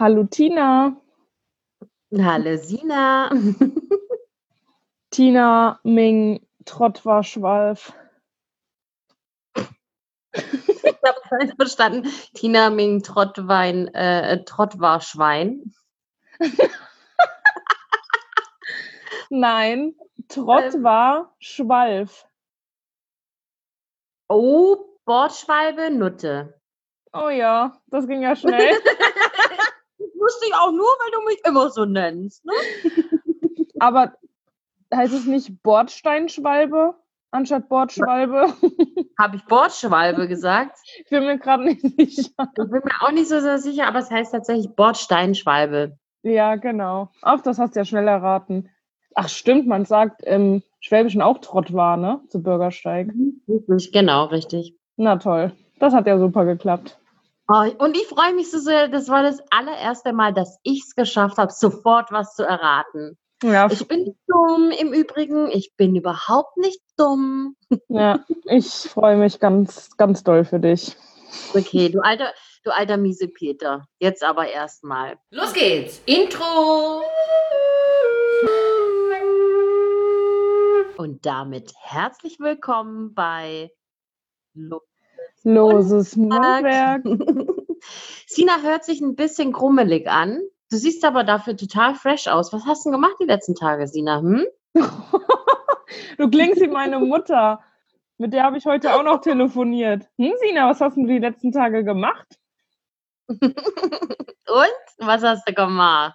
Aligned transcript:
Hallo 0.00 0.22
Tina. 0.22 0.96
Hallo 2.16 2.56
Sina. 2.56 3.30
Tina 5.10 5.80
Ming 5.82 6.46
Trottwarschwalf. 6.64 7.92
Ich 10.32 11.02
habe 11.04 11.20
falsch 11.28 11.52
verstanden. 11.56 12.08
Tina 12.32 12.70
Ming 12.70 13.02
Trottwein, 13.02 13.92
äh, 13.92 14.44
Trottwarschwein. 14.44 15.74
Nein, 19.30 19.96
Trott 20.28 20.80
war 20.80 21.34
Schwalf. 21.40 22.24
Oh, 24.28 24.76
Bordschwalbe, 25.04 25.90
Nutte. 25.90 26.54
Oh 27.12 27.30
ja, 27.30 27.80
das 27.88 28.06
ging 28.06 28.22
ja 28.22 28.36
schnell. 28.36 28.78
Das 30.18 30.34
wusste 30.34 30.46
ich 30.46 30.54
auch 30.54 30.72
nur, 30.72 30.86
weil 30.86 31.10
du 31.12 31.24
mich 31.26 31.40
immer 31.46 31.70
so 31.70 31.84
nennst. 31.84 32.44
Ne? 32.44 32.52
Aber 33.78 34.14
heißt 34.92 35.14
es 35.14 35.26
nicht 35.26 35.62
Bordsteinschwalbe 35.62 36.94
anstatt 37.30 37.68
Bordschwalbe? 37.68 38.52
Habe 39.18 39.36
ich 39.36 39.44
Bordschwalbe 39.44 40.28
gesagt? 40.28 40.78
Ich 40.98 41.10
bin 41.10 41.24
mir 41.24 41.38
gerade 41.38 41.64
nicht 41.64 41.82
sicher. 41.82 42.30
Ich 42.38 42.54
bin 42.54 42.70
mir 42.70 43.02
auch 43.02 43.12
nicht 43.12 43.28
so 43.28 43.40
sehr 43.40 43.58
sicher, 43.58 43.86
aber 43.86 43.98
es 44.00 44.10
heißt 44.10 44.32
tatsächlich 44.32 44.74
Bordsteinschwalbe. 44.74 45.98
Ja, 46.22 46.56
genau. 46.56 47.10
Ach, 47.22 47.40
das 47.42 47.58
hast 47.58 47.76
du 47.76 47.80
ja 47.80 47.84
schnell 47.84 48.08
erraten. 48.08 48.70
Ach, 49.14 49.28
stimmt, 49.28 49.66
man 49.66 49.84
sagt 49.84 50.22
im 50.22 50.62
Schwäbischen 50.80 51.22
auch 51.22 51.38
Trott 51.38 51.72
war, 51.72 51.96
ne? 51.96 52.20
Zu 52.28 52.42
Bürgersteig. 52.42 53.10
Richtig, 53.48 53.92
genau, 53.92 54.24
richtig. 54.26 54.76
Na 54.96 55.16
toll. 55.16 55.52
Das 55.78 55.94
hat 55.94 56.06
ja 56.06 56.18
super 56.18 56.44
geklappt. 56.44 56.98
Oh, 57.50 57.64
und 57.78 57.96
ich 57.96 58.06
freue 58.06 58.34
mich 58.34 58.50
so 58.50 58.58
sehr, 58.58 58.88
das 58.88 59.08
war 59.08 59.22
das 59.22 59.40
allererste 59.50 60.12
Mal, 60.12 60.34
dass 60.34 60.58
ich 60.64 60.82
es 60.86 60.94
geschafft 60.94 61.38
habe, 61.38 61.50
sofort 61.50 62.12
was 62.12 62.34
zu 62.34 62.42
erraten. 62.42 63.16
Ja, 63.42 63.70
Ich 63.70 63.88
bin 63.88 64.00
nicht 64.00 64.18
dumm 64.26 64.70
im 64.70 64.92
Übrigen. 64.92 65.50
Ich 65.50 65.74
bin 65.76 65.96
überhaupt 65.96 66.58
nicht 66.58 66.80
dumm. 66.98 67.56
ja 67.88 68.22
ich 68.44 68.66
freue 68.68 69.16
mich 69.16 69.40
ganz, 69.40 69.88
ganz 69.96 70.22
doll 70.24 70.44
für 70.44 70.60
dich. 70.60 70.94
Okay, 71.54 71.88
du 71.88 72.00
alter, 72.00 72.32
du 72.64 72.70
alter 72.74 72.98
miese 72.98 73.28
Peter. 73.28 73.86
Jetzt 73.98 74.22
aber 74.24 74.48
erstmal. 74.48 75.16
Los 75.30 75.54
geht's. 75.54 76.02
Intro. 76.04 77.02
Und 80.96 81.24
damit 81.24 81.72
herzlich 81.80 82.40
willkommen 82.40 83.14
bei 83.14 83.70
Lo 84.54 84.80
Loses 85.54 86.16
Mundwerk. 86.16 87.02
Sina 88.26 88.58
hört 88.62 88.84
sich 88.84 89.00
ein 89.00 89.14
bisschen 89.16 89.52
grummelig 89.52 90.08
an. 90.08 90.40
Du 90.70 90.76
siehst 90.76 91.04
aber 91.04 91.24
dafür 91.24 91.56
total 91.56 91.94
fresh 91.94 92.28
aus. 92.28 92.52
Was 92.52 92.66
hast 92.66 92.84
du 92.84 92.90
denn 92.90 93.00
gemacht 93.00 93.16
die 93.20 93.24
letzten 93.24 93.54
Tage, 93.54 93.86
Sina? 93.86 94.20
Hm? 94.20 94.44
Du 96.18 96.28
klingst 96.28 96.60
wie 96.60 96.68
meine 96.68 96.98
Mutter. 96.98 97.60
Mit 98.18 98.32
der 98.34 98.42
habe 98.42 98.58
ich 98.58 98.66
heute 98.66 98.94
auch 98.94 99.02
noch 99.02 99.20
telefoniert. 99.22 100.06
Hm, 100.18 100.32
Sina, 100.40 100.68
was 100.68 100.80
hast 100.82 100.96
du 100.98 101.06
die 101.06 101.18
letzten 101.18 101.50
Tage 101.52 101.82
gemacht? 101.84 102.26
Und 103.28 103.48
was 104.98 105.22
hast 105.22 105.48
du 105.48 105.54
gemacht? 105.54 106.14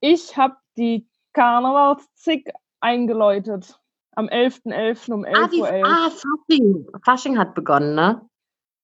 Ich 0.00 0.36
habe 0.36 0.54
die 0.76 1.08
Karnevalszig 1.32 2.52
eingeläutet. 2.80 3.80
Am 4.12 4.26
11.11. 4.26 5.12
um 5.12 5.24
11.11 5.24 5.36
Ah, 5.36 5.48
die, 5.48 5.60
Uhr. 5.60 5.86
ah, 5.86 6.10
Fasching. 6.10 6.86
Fasching 7.04 7.38
hat 7.38 7.54
begonnen, 7.54 7.94
ne? 7.94 8.20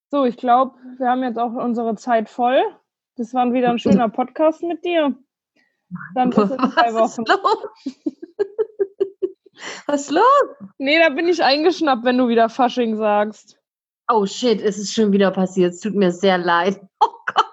So, 0.08 0.24
ich 0.24 0.36
glaube, 0.36 0.76
wir 0.98 1.08
haben 1.08 1.22
jetzt 1.22 1.38
auch 1.38 1.52
unsere 1.52 1.96
Zeit 1.96 2.28
voll. 2.28 2.62
Das 3.16 3.34
war 3.34 3.52
wieder 3.52 3.70
ein 3.70 3.78
schöner 3.78 4.08
Podcast 4.08 4.62
mit 4.62 4.84
dir. 4.84 5.14
Dann 6.14 6.30
bis 6.30 6.50
in 6.50 6.58
zwei 6.58 6.94
Was 6.94 7.18
Wochen. 7.18 7.22
ist 7.22 7.28
los? 7.28 7.96
Was 9.86 10.00
ist 10.02 10.10
los? 10.10 10.22
Nee, 10.78 10.98
da 10.98 11.08
bin 11.08 11.28
ich 11.28 11.42
eingeschnappt, 11.42 12.04
wenn 12.04 12.18
du 12.18 12.28
wieder 12.28 12.48
Fasching 12.48 12.96
sagst. 12.96 13.58
Oh 14.08 14.26
shit, 14.26 14.60
es 14.60 14.78
ist 14.78 14.92
schon 14.94 15.12
wieder 15.12 15.30
passiert. 15.30 15.72
Es 15.72 15.80
tut 15.80 15.94
mir 15.94 16.12
sehr 16.12 16.38
leid. 16.38 16.80
Oh 17.00 17.08
Gott, 17.34 17.44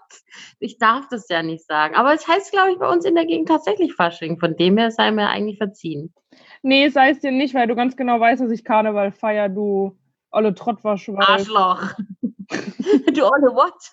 ich 0.59 0.77
darf 0.77 1.07
das 1.09 1.27
ja 1.29 1.41
nicht 1.43 1.65
sagen. 1.65 1.95
Aber 1.95 2.13
es 2.13 2.27
heißt, 2.27 2.51
glaube 2.51 2.71
ich, 2.71 2.77
bei 2.77 2.87
uns 2.87 3.05
in 3.05 3.15
der 3.15 3.25
Gegend 3.25 3.47
tatsächlich 3.49 3.93
Fasching. 3.95 4.39
Von 4.39 4.55
dem 4.55 4.77
her 4.77 4.91
sei 4.91 5.11
mir 5.11 5.27
eigentlich 5.27 5.57
verziehen. 5.57 6.13
Nee, 6.61 6.89
sei 6.89 7.09
es 7.09 7.19
dir 7.19 7.31
nicht, 7.31 7.53
weil 7.53 7.67
du 7.67 7.75
ganz 7.75 7.95
genau 7.97 8.19
weißt, 8.19 8.41
dass 8.41 8.51
ich 8.51 8.63
Karneval 8.63 9.11
feier, 9.11 9.49
du 9.49 9.97
olle 10.33 10.53
Trottwarschwalf. 10.53 11.29
Arschloch. 11.29 11.93
du 12.21 13.25
olle 13.25 13.55
what? 13.55 13.91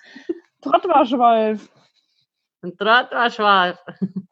Trottwarschwalf. 0.63 1.71
Ein. 2.63 2.73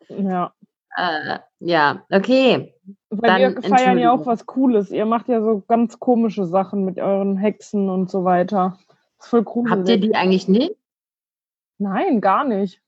Ja. 0.08 0.52
Äh, 0.96 1.38
ja, 1.60 2.04
okay. 2.10 2.74
Weil 3.10 3.40
Dann 3.40 3.62
wir 3.62 3.62
feiern 3.62 3.98
ja 3.98 4.12
auch 4.12 4.26
was 4.26 4.46
Cooles. 4.46 4.90
Ihr 4.90 5.06
macht 5.06 5.28
ja 5.28 5.40
so 5.42 5.62
ganz 5.66 5.98
komische 5.98 6.44
Sachen 6.44 6.84
mit 6.84 6.98
euren 6.98 7.36
Hexen 7.36 7.88
und 7.88 8.10
so 8.10 8.24
weiter. 8.24 8.78
Das 9.16 9.26
ist 9.26 9.30
voll 9.30 9.44
gruselig. 9.44 9.78
Habt 9.78 9.88
ihr 9.88 10.00
die 10.00 10.14
eigentlich 10.14 10.48
nicht? 10.48 10.74
Nein, 11.78 12.20
gar 12.20 12.44
nicht. 12.44 12.82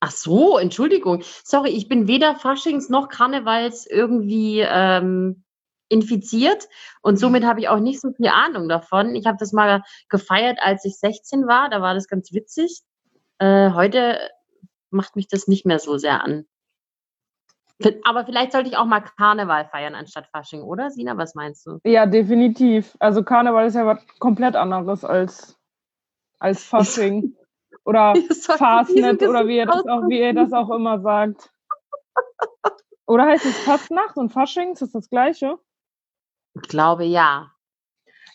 Ach 0.00 0.10
so, 0.10 0.58
Entschuldigung. 0.58 1.22
Sorry, 1.22 1.70
ich 1.70 1.88
bin 1.88 2.08
weder 2.08 2.34
Faschings 2.34 2.90
noch 2.90 3.08
Karnevals 3.08 3.86
irgendwie 3.86 4.60
ähm, 4.60 5.43
infiziert 5.88 6.68
und 7.02 7.18
somit 7.18 7.44
habe 7.44 7.60
ich 7.60 7.68
auch 7.68 7.80
nicht 7.80 8.00
so 8.00 8.12
viel 8.12 8.28
Ahnung 8.28 8.68
davon. 8.68 9.14
Ich 9.14 9.26
habe 9.26 9.36
das 9.38 9.52
mal 9.52 9.82
gefeiert, 10.08 10.58
als 10.60 10.84
ich 10.84 10.98
16 10.98 11.46
war. 11.46 11.68
Da 11.68 11.80
war 11.80 11.94
das 11.94 12.08
ganz 12.08 12.32
witzig. 12.32 12.82
Äh, 13.38 13.70
heute 13.72 14.18
macht 14.90 15.16
mich 15.16 15.28
das 15.28 15.48
nicht 15.48 15.66
mehr 15.66 15.78
so 15.78 15.98
sehr 15.98 16.22
an. 16.22 16.46
Aber 18.04 18.24
vielleicht 18.24 18.52
sollte 18.52 18.68
ich 18.68 18.76
auch 18.76 18.86
mal 18.86 19.00
Karneval 19.00 19.66
feiern 19.66 19.94
anstatt 19.94 20.28
Fasching, 20.28 20.62
oder 20.62 20.90
Sina? 20.90 21.16
Was 21.16 21.34
meinst 21.34 21.66
du? 21.66 21.80
Ja, 21.84 22.06
definitiv. 22.06 22.96
Also 23.00 23.22
Karneval 23.22 23.66
ist 23.66 23.74
ja 23.74 23.84
was 23.84 23.98
komplett 24.18 24.56
anderes 24.56 25.04
als, 25.04 25.58
als 26.38 26.64
Fasching. 26.64 27.36
Oder 27.86 28.14
Fastnet 28.40 29.22
oder 29.22 29.46
wie 29.46 29.58
ihr, 29.58 29.66
das 29.66 29.84
auch, 29.86 30.08
wie 30.08 30.18
ihr 30.18 30.32
das 30.32 30.54
auch 30.54 30.70
immer 30.70 31.00
sagt. 31.00 31.50
Oder 33.06 33.26
heißt 33.26 33.44
es 33.44 33.58
Fastnacht 33.58 34.16
und 34.16 34.30
Fasching? 34.30 34.72
Ist 34.72 34.80
das 34.80 34.92
das 34.92 35.10
Gleiche? 35.10 35.58
Ich 36.54 36.68
glaube 36.68 37.04
ja. 37.04 37.50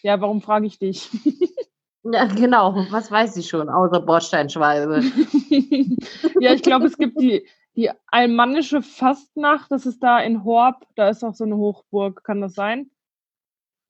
Ja, 0.01 0.21
warum 0.21 0.41
frage 0.41 0.65
ich 0.67 0.79
dich? 0.79 1.09
Ja, 2.03 2.25
genau. 2.25 2.85
Was 2.91 3.11
weiß 3.11 3.35
ich 3.37 3.49
schon, 3.49 3.69
außer 3.69 3.99
Bordsteinschwalbe. 3.99 5.03
ja, 6.39 6.53
ich 6.53 6.63
glaube, 6.63 6.85
es 6.85 6.97
gibt 6.97 7.19
die, 7.19 7.45
die 7.75 7.91
almanische 8.07 8.81
Fastnacht, 8.81 9.69
das 9.69 9.85
ist 9.85 10.01
da 10.01 10.19
in 10.19 10.43
Horb, 10.45 10.87
da 10.95 11.09
ist 11.09 11.23
auch 11.23 11.33
so 11.33 11.43
eine 11.43 11.57
Hochburg, 11.57 12.23
kann 12.23 12.39
das 12.39 12.53
sein? 12.53 12.89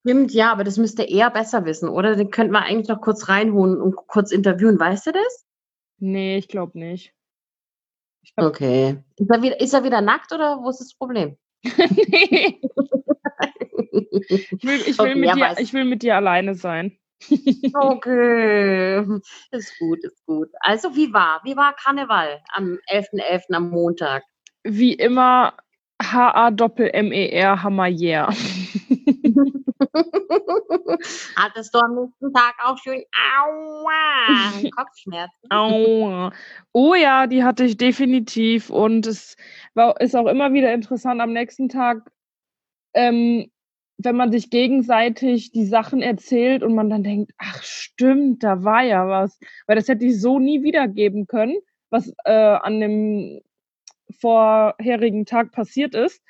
Stimmt, 0.02 0.32
ja, 0.34 0.52
aber 0.52 0.64
das 0.64 0.78
müsste 0.78 1.04
er 1.04 1.30
besser 1.30 1.66
wissen, 1.66 1.90
oder? 1.90 2.16
Den 2.16 2.32
könnten 2.32 2.54
wir 2.54 2.64
eigentlich 2.64 2.88
noch 2.88 3.02
kurz 3.02 3.30
reinholen 3.30 3.80
und 3.80 3.96
kurz 3.96 4.32
interviewen. 4.32 4.80
Weißt 4.80 5.06
du 5.06 5.12
das? 5.12 5.46
Nee, 6.00 6.38
ich 6.38 6.48
glaube 6.48 6.80
nicht. 6.80 7.14
Ich 8.24 8.36
glaub, 8.36 8.50
Okay. 8.50 9.04
Ist 9.18 9.30
er, 9.30 9.42
wieder, 9.42 9.60
ist 9.60 9.74
er 9.74 9.84
wieder 9.84 10.02
nackt 10.02 10.32
oder 10.32 10.64
wo 10.64 10.70
ist 10.70 10.80
das 10.80 10.94
Problem? 10.94 11.38
nee. 11.64 12.60
Ich 13.92 14.64
will, 14.64 14.82
ich, 14.86 14.98
will 15.00 15.12
Okay, 15.12 15.16
mit 15.16 15.36
dir, 15.36 15.56
ich 15.58 15.74
will 15.74 15.86
mit 15.86 16.04
dir 16.04 16.16
alleine 16.16 16.56
sein. 16.56 16.98
Okay. 17.74 19.06
Ist 19.52 19.78
gut, 19.78 20.00
ist 20.04 20.26
gut. 20.26 20.50
Also, 20.62 20.96
wie 20.96 21.12
war? 21.14 21.42
Wie 21.44 21.56
war 21.56 21.76
Karneval 21.76 22.42
am 22.54 22.80
11.11. 22.90 23.54
am 23.54 23.70
Montag? 23.70 24.24
Wie 24.64 24.94
immer 24.94 25.54
H-A-Doppel-M-E-R 26.02 27.62
Hammer 27.64 27.88
yeah. 27.88 28.30
Hattest 31.36 31.74
du 31.74 31.80
am 31.80 31.96
nächsten 31.96 32.34
Tag 32.34 32.56
auch 32.64 32.78
schön 32.78 33.04
Aua, 33.42 34.70
Kopfschmerzen? 34.72 35.50
Aua. 35.50 36.32
Oh 36.72 36.94
ja, 36.96 37.28
die 37.28 37.44
hatte 37.44 37.66
ich 37.66 37.76
definitiv. 37.78 38.70
Und 38.70 39.08
es 39.08 39.36
war, 39.74 40.00
ist 40.00 40.16
auch 40.16 40.28
immer 40.28 40.54
wieder 40.54 40.74
interessant 40.74 41.20
am 41.22 41.34
nächsten 41.34 41.68
Tag, 41.70 42.10
ähm, 42.94 43.52
wenn 44.02 44.16
man 44.16 44.32
sich 44.32 44.50
gegenseitig 44.50 45.52
die 45.52 45.66
Sachen 45.66 46.02
erzählt 46.02 46.64
und 46.64 46.74
man 46.74 46.90
dann 46.90 47.04
denkt, 47.04 47.34
ach 47.38 47.62
stimmt, 47.64 48.44
da 48.44 48.64
war 48.64 48.82
ja 48.82 49.10
was. 49.10 49.38
Weil 49.68 49.76
das 49.76 49.90
hätte 49.90 50.06
ich 50.06 50.22
so 50.22 50.40
nie 50.40 50.64
wiedergeben 50.64 51.28
können, 51.28 51.58
was 51.90 52.14
äh, 52.24 52.32
an 52.32 52.80
dem 52.80 53.42
vorherigen 54.22 55.26
Tag 55.26 55.52
passiert 55.52 55.96
ist. 55.96 56.22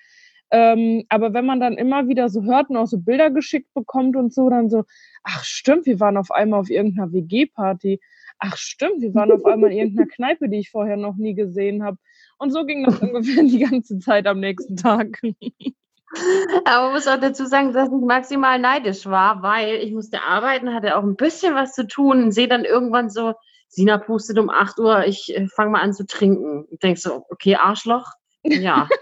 Ähm, 0.50 1.06
aber 1.10 1.36
wenn 1.36 1.46
man 1.46 1.60
dann 1.60 1.78
immer 1.78 2.08
wieder 2.08 2.30
so 2.30 2.44
hört 2.44 2.72
und 2.72 2.78
auch 2.78 2.88
so 2.88 2.98
Bilder 2.98 3.30
geschickt 3.30 3.72
bekommt 3.76 4.16
und 4.16 4.34
so, 4.34 4.50
dann 4.50 4.72
so, 4.72 4.84
ach 5.24 5.44
stimmt, 5.44 5.86
wir 5.86 6.00
waren 6.00 6.18
auf 6.18 6.32
einmal 6.32 6.62
auf 6.62 6.72
irgendeiner 6.72 7.14
WG-Party. 7.14 8.00
Ach 8.40 8.58
stimmt, 8.58 9.02
wir 9.02 9.14
waren 9.14 9.32
auf 9.32 9.46
einmal 9.46 9.72
in 9.72 9.78
irgendeiner 9.78 10.08
Kneipe, 10.16 10.50
die 10.50 10.58
ich 10.58 10.72
vorher 10.72 10.98
noch 10.98 11.18
nie 11.18 11.36
gesehen 11.36 11.84
habe. 11.84 11.98
Und 12.40 12.50
so 12.50 12.66
ging 12.66 12.84
das 12.84 12.98
ungefähr 13.00 13.44
die 13.44 13.60
ganze 13.60 14.00
Zeit 14.00 14.26
am 14.26 14.40
nächsten 14.40 14.76
Tag. 14.76 15.22
Aber 16.66 16.86
man 16.86 16.94
muss 16.94 17.08
auch 17.08 17.20
dazu 17.20 17.46
sagen, 17.46 17.74
dass 17.74 17.90
ich 17.90 18.02
maximal 18.02 18.60
neidisch 18.60 19.06
war, 19.06 19.42
weil 19.44 19.76
ich 19.76 19.94
musste 19.94 20.22
arbeiten, 20.24 20.74
hatte 20.74 20.98
auch 20.98 21.04
ein 21.04 21.16
bisschen 21.16 21.56
was 21.56 21.74
zu 21.74 21.88
tun 21.88 22.24
und 22.24 22.32
sehe 22.32 22.48
dann 22.48 22.66
irgendwann 22.66 23.10
so 23.10 23.34
Sina 23.68 24.00
pustet 24.00 24.40
um 24.40 24.50
8 24.50 24.80
Uhr, 24.80 25.06
ich 25.06 25.36
äh, 25.36 25.48
fange 25.48 25.72
mal 25.72 25.82
an 25.82 25.94
zu 25.94 26.06
trinken. 26.06 26.66
Und 26.66 26.82
denkst 26.84 27.02
so, 27.02 27.26
okay, 27.30 27.56
Arschloch. 27.56 28.08
Ja. 28.44 28.88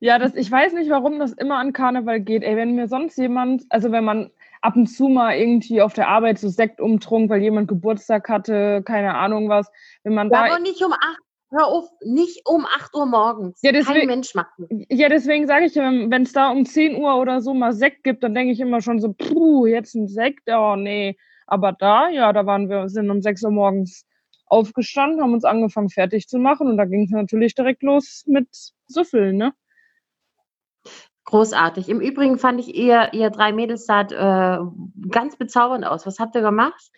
Ja, 0.00 0.18
das, 0.18 0.34
ich 0.34 0.50
weiß 0.50 0.72
nicht, 0.74 0.90
warum 0.90 1.18
das 1.18 1.32
immer 1.32 1.58
an 1.58 1.72
Karneval 1.72 2.20
geht. 2.20 2.42
Ey, 2.42 2.56
wenn 2.56 2.74
mir 2.74 2.88
sonst 2.88 3.18
jemand, 3.18 3.64
also 3.70 3.92
wenn 3.92 4.04
man 4.04 4.30
ab 4.62 4.76
und 4.76 4.86
zu 4.86 5.08
mal 5.08 5.36
irgendwie 5.36 5.82
auf 5.82 5.92
der 5.94 6.08
Arbeit 6.08 6.38
so 6.38 6.48
Sekt 6.48 6.80
umtrunk, 6.80 7.30
weil 7.30 7.42
jemand 7.42 7.68
Geburtstag 7.68 8.28
hatte, 8.28 8.82
keine 8.84 9.14
Ahnung 9.14 9.48
was, 9.48 9.70
wenn 10.04 10.14
man 10.14 10.30
Ja, 10.30 10.46
da. 10.46 10.52
aber 10.54 10.60
nicht 10.60 10.82
um 10.84 10.92
8 10.92 11.18
Hör 11.50 11.66
auf, 11.66 11.88
nicht 12.04 12.42
um 12.44 12.66
8 12.66 12.94
Uhr 12.94 13.06
morgens. 13.06 13.60
Ja, 13.62 13.70
Kein 13.70 13.82
deswegen- 13.84 14.06
Mensch 14.06 14.34
macht 14.34 14.50
das. 14.58 14.68
Ja, 14.88 15.08
deswegen 15.08 15.46
sage 15.46 15.66
ich, 15.66 15.76
wenn 15.76 16.22
es 16.22 16.32
da 16.32 16.50
um 16.50 16.64
10 16.66 16.96
Uhr 16.96 17.14
oder 17.16 17.40
so 17.40 17.54
mal 17.54 17.72
Sekt 17.72 18.02
gibt, 18.02 18.22
dann 18.24 18.34
denke 18.34 18.52
ich 18.52 18.60
immer 18.60 18.80
schon 18.80 19.00
so, 19.00 19.12
puh, 19.12 19.66
jetzt 19.66 19.94
ein 19.94 20.08
Sekt, 20.08 20.48
oh 20.50 20.74
nee. 20.76 21.16
Aber 21.46 21.72
da, 21.72 22.08
ja, 22.08 22.32
da 22.32 22.46
waren 22.46 22.68
wir, 22.68 22.88
sind 22.88 23.10
um 23.10 23.22
6 23.22 23.44
Uhr 23.44 23.52
morgens 23.52 24.04
aufgestanden, 24.46 25.20
haben 25.22 25.34
uns 25.34 25.44
angefangen 25.44 25.88
fertig 25.88 26.28
zu 26.28 26.38
machen 26.38 26.68
und 26.68 26.76
da 26.76 26.84
ging 26.84 27.04
es 27.04 27.10
natürlich 27.10 27.54
direkt 27.54 27.82
los 27.84 28.24
mit 28.26 28.48
Süffeln, 28.88 29.36
ne? 29.36 29.52
Großartig. 31.24 31.88
Im 31.88 32.00
Übrigen 32.00 32.38
fand 32.38 32.60
ich 32.60 32.74
ihr, 32.74 33.12
ihr 33.12 33.30
drei 33.30 33.52
Mädels 33.52 33.86
saht 33.86 34.12
äh, 34.12 34.58
ganz 35.10 35.36
bezaubernd 35.36 35.84
aus. 35.84 36.06
Was 36.06 36.20
habt 36.20 36.36
ihr 36.36 36.40
gemacht? 36.42 36.90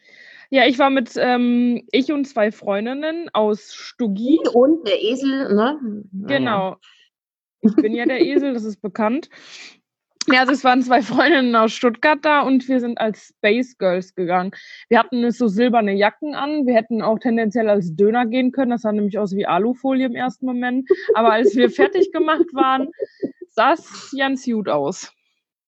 Ja, 0.51 0.67
ich 0.67 0.79
war 0.79 0.91
mit, 0.91 1.13
ähm, 1.17 1.83
ich 1.93 2.11
und 2.11 2.25
zwei 2.27 2.51
Freundinnen 2.51 3.29
aus 3.35 3.75
Stuggi. 3.75 4.39
Und 4.55 4.87
der 4.89 5.03
Esel, 5.03 5.55
ne? 5.55 5.79
Genau. 6.27 6.77
Ich 7.61 7.75
bin 7.77 7.95
ja 7.95 8.07
der 8.07 8.21
Esel, 8.21 8.55
das 8.55 8.65
ist 8.65 8.81
bekannt. 8.81 9.29
Ja, 10.31 10.41
also 10.41 10.53
es 10.53 10.63
waren 10.63 10.83
zwei 10.83 11.01
Freundinnen 11.01 11.57
aus 11.57 11.73
Stuttgart 11.73 12.19
da 12.23 12.43
und 12.43 12.69
wir 12.69 12.81
sind 12.81 12.99
als 12.99 13.29
Space 13.29 13.79
Girls 13.79 14.15
gegangen. 14.15 14.51
Wir 14.91 14.99
hatten 14.99 15.31
so 15.31 15.49
silberne 15.49 15.95
Jacken 15.95 16.35
an. 16.35 16.67
Wir 16.67 16.75
hätten 16.75 17.01
auch 17.01 17.19
tendenziell 17.19 17.69
als 17.71 17.97
Döner 17.97 18.27
gehen 18.27 18.53
können. 18.53 18.73
Das 18.73 18.83
sah 18.83 18.93
nämlich 18.93 19.19
aus 19.19 19.35
wie 19.35 19.47
Alufolie 19.47 20.07
im 20.07 20.15
ersten 20.15 20.45
Moment. 20.45 20.89
Aber 21.15 21.33
als 21.33 21.57
wir 21.57 21.71
fertig 21.71 22.13
gemacht 22.13 22.47
waren, 22.53 22.91
sah 23.49 23.73
es 23.73 24.15
ganz 24.17 24.45
gut 24.45 24.69
aus. 24.69 25.13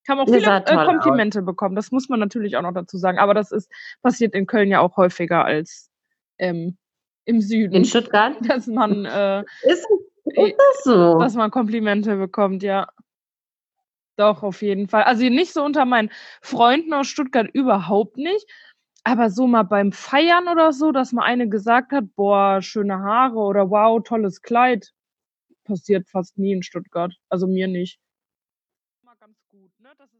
Haben 0.08 0.20
auch 0.20 0.26
viele 0.26 0.64
äh, 0.66 0.84
Komplimente 0.86 1.42
bekommen. 1.42 1.76
Das 1.76 1.92
muss 1.92 2.08
man 2.08 2.20
natürlich 2.20 2.56
auch 2.56 2.62
noch 2.62 2.72
dazu 2.72 2.96
sagen. 2.96 3.18
Aber 3.18 3.34
das 3.34 3.52
ist 3.52 3.70
passiert 4.02 4.34
in 4.34 4.46
Köln 4.46 4.68
ja 4.68 4.80
auch 4.80 4.96
häufiger 4.96 5.44
als 5.44 5.90
ähm, 6.38 6.76
im 7.24 7.40
Süden, 7.40 7.74
In 7.74 7.84
Stuttgart? 7.84 8.34
dass 8.48 8.66
man 8.66 9.04
äh, 9.04 9.44
Ist, 9.62 9.86
ist 10.24 10.56
das 10.58 10.84
so? 10.84 11.18
dass 11.18 11.34
man 11.34 11.50
Komplimente 11.50 12.16
bekommt, 12.16 12.62
ja. 12.62 12.88
Doch, 14.16 14.42
auf 14.42 14.60
jeden 14.60 14.88
Fall. 14.88 15.04
Also 15.04 15.22
nicht 15.22 15.52
so 15.52 15.64
unter 15.64 15.84
meinen 15.86 16.10
Freunden 16.42 16.92
aus 16.92 17.06
Stuttgart 17.06 17.48
überhaupt 17.52 18.16
nicht. 18.16 18.46
Aber 19.02 19.30
so 19.30 19.46
mal 19.46 19.62
beim 19.62 19.92
Feiern 19.92 20.46
oder 20.48 20.72
so, 20.74 20.92
dass 20.92 21.12
mal 21.12 21.24
eine 21.24 21.48
gesagt 21.48 21.92
hat, 21.92 22.04
boah, 22.16 22.60
schöne 22.60 22.98
Haare 22.98 23.38
oder 23.38 23.70
wow, 23.70 24.02
tolles 24.02 24.42
Kleid. 24.42 24.92
Passiert 25.64 26.06
fast 26.08 26.36
nie 26.36 26.52
in 26.52 26.62
Stuttgart. 26.62 27.14
Also 27.30 27.46
mir 27.46 27.66
nicht. 27.66 27.98
Mal 29.02 29.14
ganz 29.18 29.38
gut, 29.48 29.70
ne? 29.78 29.88
Das 29.96 30.12
ist 30.12 30.19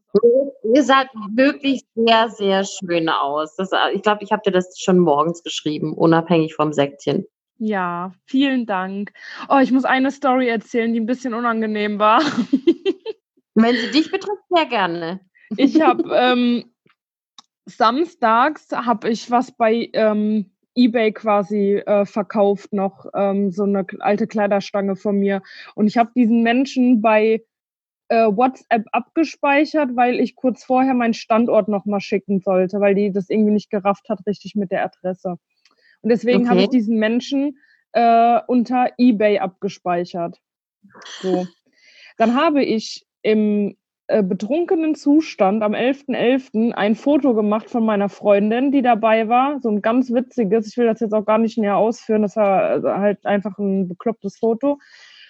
Ihr 0.73 0.83
saht 0.83 1.07
wirklich 1.35 1.81
sehr, 1.95 2.29
sehr 2.29 2.63
schön 2.63 3.09
aus. 3.09 3.55
Das, 3.55 3.71
äh, 3.71 3.93
ich 3.93 4.01
glaube, 4.01 4.23
ich 4.23 4.31
habe 4.31 4.41
dir 4.43 4.51
das 4.51 4.77
schon 4.79 4.99
morgens 4.99 5.43
geschrieben, 5.43 5.93
unabhängig 5.93 6.55
vom 6.55 6.73
Säckchen. 6.73 7.25
ja, 7.57 8.11
vielen 8.25 8.65
Dank. 8.65 9.11
Oh, 9.49 9.59
ich 9.61 9.71
muss 9.71 9.85
eine 9.85 10.11
Story 10.11 10.47
erzählen, 10.47 10.93
die 10.93 10.99
ein 10.99 11.05
bisschen 11.05 11.33
unangenehm 11.33 11.99
war. 11.99 12.21
Wenn 13.55 13.75
sie 13.75 13.91
dich 13.91 14.11
betrifft, 14.11 14.43
sehr 14.49 14.65
gerne. 14.65 15.19
Ich 15.57 15.81
habe 15.81 16.03
ähm, 16.13 16.71
samstags 17.65 18.71
habe 18.71 19.09
ich 19.09 19.29
was 19.29 19.51
bei 19.51 19.89
ähm, 19.93 20.51
eBay 20.75 21.11
quasi 21.11 21.75
äh, 21.85 22.05
verkauft 22.05 22.71
noch 22.73 23.05
ähm, 23.13 23.51
so 23.51 23.63
eine 23.63 23.85
alte 23.99 24.27
Kleiderstange 24.27 24.95
von 24.95 25.17
mir 25.17 25.41
und 25.75 25.87
ich 25.87 25.97
habe 25.97 26.11
diesen 26.15 26.43
Menschen 26.43 27.01
bei 27.01 27.43
äh, 28.11 28.27
WhatsApp 28.27 28.85
abgespeichert, 28.91 29.95
weil 29.95 30.19
ich 30.19 30.35
kurz 30.35 30.63
vorher 30.63 30.93
meinen 30.93 31.13
Standort 31.13 31.67
noch 31.67 31.85
mal 31.85 32.01
schicken 32.01 32.39
sollte, 32.39 32.79
weil 32.79 32.95
die 32.95 33.11
das 33.11 33.29
irgendwie 33.29 33.53
nicht 33.53 33.69
gerafft 33.69 34.09
hat 34.09 34.19
richtig 34.25 34.55
mit 34.55 34.71
der 34.71 34.85
Adresse 34.85 35.37
und 36.01 36.09
deswegen 36.09 36.49
habe 36.49 36.61
ich 36.61 36.67
Okay. 36.67 36.77
diesen 36.77 36.97
Menschen 36.97 37.57
äh, 37.93 38.39
unter 38.47 38.91
eBay 38.97 39.39
abgespeichert. 39.39 40.39
So. 41.21 41.47
Dann 42.17 42.35
habe 42.35 42.63
ich 42.63 43.05
im 43.21 43.77
äh, 44.07 44.23
betrunkenen 44.23 44.95
Zustand 44.95 45.63
am 45.63 45.73
11.11. 45.73 46.71
ein 46.71 46.95
Foto 46.95 47.33
gemacht 47.33 47.69
von 47.69 47.85
meiner 47.85 48.09
Freundin, 48.09 48.71
die 48.71 48.81
dabei 48.81 49.29
war. 49.29 49.59
So 49.61 49.69
ein 49.69 49.81
ganz 49.81 50.11
witziges. 50.11 50.67
Ich 50.67 50.77
will 50.77 50.87
das 50.87 50.99
jetzt 50.99 51.13
auch 51.13 51.25
gar 51.25 51.37
nicht 51.37 51.57
näher 51.57 51.77
ausführen. 51.77 52.23
Das 52.23 52.35
war 52.35 52.63
also 52.63 52.89
halt 52.89 53.25
einfach 53.25 53.57
ein 53.59 53.87
beklopptes 53.87 54.37
Foto. 54.37 54.79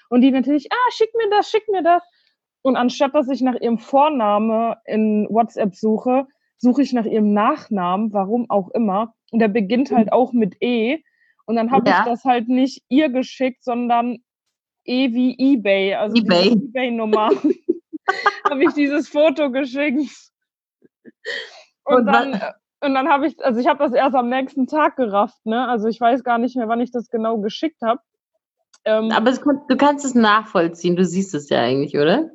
Und 0.09 0.21
die 0.21 0.31
natürlich, 0.31 0.71
ah, 0.71 0.91
schick 0.91 1.09
mir 1.15 1.29
das, 1.29 1.49
schick 1.49 1.67
mir 1.69 1.83
das. 1.83 2.03
Und 2.63 2.75
anstatt 2.75 3.15
dass 3.15 3.29
ich 3.29 3.41
nach 3.41 3.55
ihrem 3.55 3.77
Vorname 3.79 4.77
in 4.85 5.27
WhatsApp 5.29 5.75
suche, 5.75 6.27
suche 6.57 6.83
ich 6.83 6.93
nach 6.93 7.05
ihrem 7.05 7.33
Nachnamen, 7.33 8.13
warum 8.13 8.49
auch 8.49 8.69
immer. 8.71 9.13
Und 9.31 9.39
der 9.39 9.47
beginnt 9.47 9.91
halt 9.91 10.11
auch 10.11 10.31
mit 10.33 10.57
E. 10.61 10.99
Und 11.45 11.55
dann 11.55 11.71
habe 11.71 11.89
Ja. 11.89 11.99
ich 11.99 12.05
das 12.05 12.23
halt 12.23 12.47
nicht 12.49 12.83
ihr 12.87 13.09
geschickt, 13.09 13.63
sondern 13.63 14.19
E 14.85 15.13
wie 15.13 15.35
eBay, 15.37 15.95
also 15.95 16.15
eBay. 16.17 16.49
die 16.49 16.65
eBay-Nummer. 16.65 17.29
habe 18.49 18.63
ich 18.63 18.73
dieses 18.73 19.07
Foto 19.09 19.51
geschickt. 19.51 20.09
Und, 21.83 21.95
Und 21.95 22.05
dann, 22.07 22.33
äh, 22.33 22.51
und 22.81 22.93
dann 22.93 23.09
habe 23.09 23.27
ich, 23.27 23.43
also 23.43 23.59
ich 23.59 23.67
habe 23.67 23.83
das 23.83 23.93
erst 23.93 24.15
am 24.15 24.29
nächsten 24.29 24.67
Tag 24.67 24.95
gerafft, 24.95 25.45
ne? 25.45 25.67
Also 25.67 25.87
ich 25.87 25.99
weiß 25.99 26.23
gar 26.23 26.37
nicht 26.37 26.55
mehr, 26.55 26.67
wann 26.67 26.81
ich 26.81 26.91
das 26.91 27.09
genau 27.09 27.37
geschickt 27.39 27.81
habe. 27.81 28.01
Ähm, 28.85 29.11
Aber 29.11 29.29
es, 29.29 29.39
du 29.41 29.77
kannst 29.77 30.05
es 30.05 30.15
nachvollziehen, 30.15 30.95
du 30.95 31.05
siehst 31.05 31.35
es 31.35 31.49
ja 31.49 31.61
eigentlich, 31.61 31.95
oder? 31.97 32.31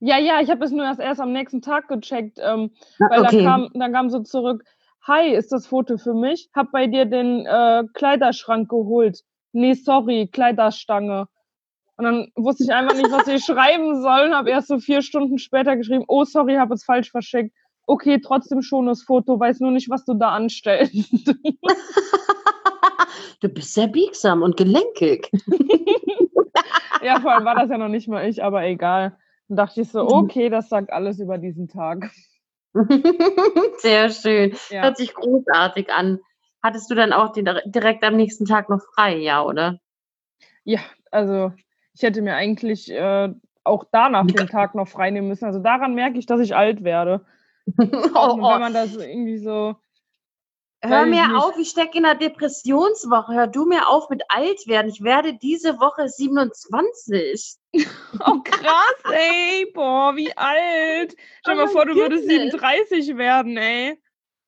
Ja, 0.00 0.18
ja, 0.18 0.40
ich 0.40 0.50
habe 0.50 0.64
es 0.64 0.70
nur 0.70 0.84
erst, 0.84 1.00
erst 1.00 1.20
am 1.20 1.32
nächsten 1.32 1.62
Tag 1.62 1.88
gecheckt, 1.88 2.38
ähm, 2.42 2.70
Ah, 3.00 3.10
weil 3.10 3.20
okay. 3.20 3.36
dann, 3.36 3.44
kam, 3.44 3.68
dann 3.74 3.92
kam 3.92 4.10
so 4.10 4.20
zurück, 4.20 4.64
hi, 5.06 5.34
ist 5.34 5.52
das 5.52 5.66
Foto 5.66 5.96
für 5.96 6.14
mich? 6.14 6.50
Hab 6.54 6.70
bei 6.72 6.86
dir 6.86 7.06
den 7.06 7.46
äh, 7.46 7.84
Kleiderschrank 7.94 8.68
geholt. 8.68 9.22
Nee, 9.52 9.74
sorry, 9.74 10.28
Kleiderstange. 10.30 11.26
Und 11.96 12.04
dann 12.04 12.28
wusste 12.36 12.64
ich 12.64 12.72
einfach 12.72 12.94
nicht, 12.94 13.10
was 13.10 13.26
ich 13.26 13.44
schreiben 13.44 14.00
soll 14.00 14.28
und 14.28 14.34
habe 14.34 14.50
erst 14.50 14.68
so 14.68 14.78
vier 14.78 15.02
Stunden 15.02 15.38
später 15.38 15.76
geschrieben, 15.76 16.04
oh, 16.06 16.24
sorry, 16.24 16.54
habe 16.54 16.74
es 16.74 16.84
falsch 16.84 17.10
verschickt. 17.10 17.52
Okay, 17.86 18.20
trotzdem 18.20 18.62
schon 18.62 18.86
das 18.86 19.02
Foto, 19.02 19.40
weiß 19.40 19.60
nur 19.60 19.70
nicht, 19.70 19.88
was 19.88 20.04
du 20.04 20.14
da 20.14 20.30
anstellst. 20.30 20.94
du 23.40 23.48
bist 23.48 23.74
sehr 23.74 23.88
biegsam 23.88 24.42
und 24.42 24.56
gelenkig. 24.56 25.30
ja, 27.02 27.18
vor 27.20 27.32
allem 27.32 27.46
war 27.46 27.54
das 27.54 27.70
ja 27.70 27.78
noch 27.78 27.88
nicht 27.88 28.06
mal 28.08 28.28
ich, 28.28 28.44
aber 28.44 28.62
egal. 28.64 29.16
Dann 29.48 29.56
dachte 29.56 29.80
ich 29.80 29.90
so, 29.90 30.06
okay, 30.06 30.50
das 30.50 30.68
sagt 30.68 30.92
alles 30.92 31.18
über 31.20 31.38
diesen 31.38 31.68
Tag. 31.68 32.10
sehr 33.78 34.10
schön. 34.10 34.54
Ja. 34.70 34.82
Hört 34.82 34.98
sich 34.98 35.14
großartig 35.14 35.90
an. 35.90 36.20
Hattest 36.62 36.90
du 36.90 36.94
dann 36.94 37.12
auch 37.12 37.32
den, 37.32 37.48
direkt 37.66 38.04
am 38.04 38.16
nächsten 38.16 38.44
Tag 38.44 38.68
noch 38.68 38.80
frei, 38.94 39.16
ja, 39.16 39.42
oder? 39.42 39.78
Ja, 40.64 40.80
also 41.10 41.52
ich 41.94 42.02
hätte 42.02 42.20
mir 42.20 42.34
eigentlich 42.34 42.90
äh, 42.90 43.32
auch 43.64 43.84
danach 43.90 44.26
den 44.26 44.46
Tag 44.48 44.74
noch 44.74 44.88
frei 44.88 45.10
nehmen 45.10 45.28
müssen. 45.28 45.46
Also 45.46 45.60
daran 45.60 45.94
merke 45.94 46.18
ich, 46.18 46.26
dass 46.26 46.40
ich 46.40 46.54
alt 46.54 46.84
werde. 46.84 47.24
Auch 48.14 48.38
Oh, 48.38 48.42
wenn 48.42 48.60
man 48.60 48.72
das 48.72 48.96
irgendwie 48.96 49.38
so. 49.38 49.76
Hör 50.80 51.06
mir 51.06 51.36
auf, 51.36 51.58
ich 51.58 51.70
stecke 51.70 51.98
in 51.98 52.04
einer 52.04 52.14
Depressionswoche. 52.18 53.34
Hör 53.34 53.46
du 53.48 53.64
mir 53.64 53.88
auf 53.88 54.08
mit 54.10 54.22
alt 54.28 54.66
werden. 54.68 54.88
Ich 54.88 55.02
werde 55.02 55.34
diese 55.34 55.80
Woche 55.80 56.08
27. 56.08 57.56
Oh 58.24 58.40
krass, 58.42 59.12
ey, 59.12 59.70
boah, 59.74 60.16
wie 60.16 60.34
alt. 60.36 61.14
Stell 61.40 61.54
dir 61.56 61.62
Oh 61.62 61.64
mal 61.66 61.68
vor, 61.68 61.84
du 61.84 61.94
würdest 61.94 62.22
goodness. 62.28 62.52
37 62.52 63.16
werden, 63.16 63.56
ey. 63.56 64.00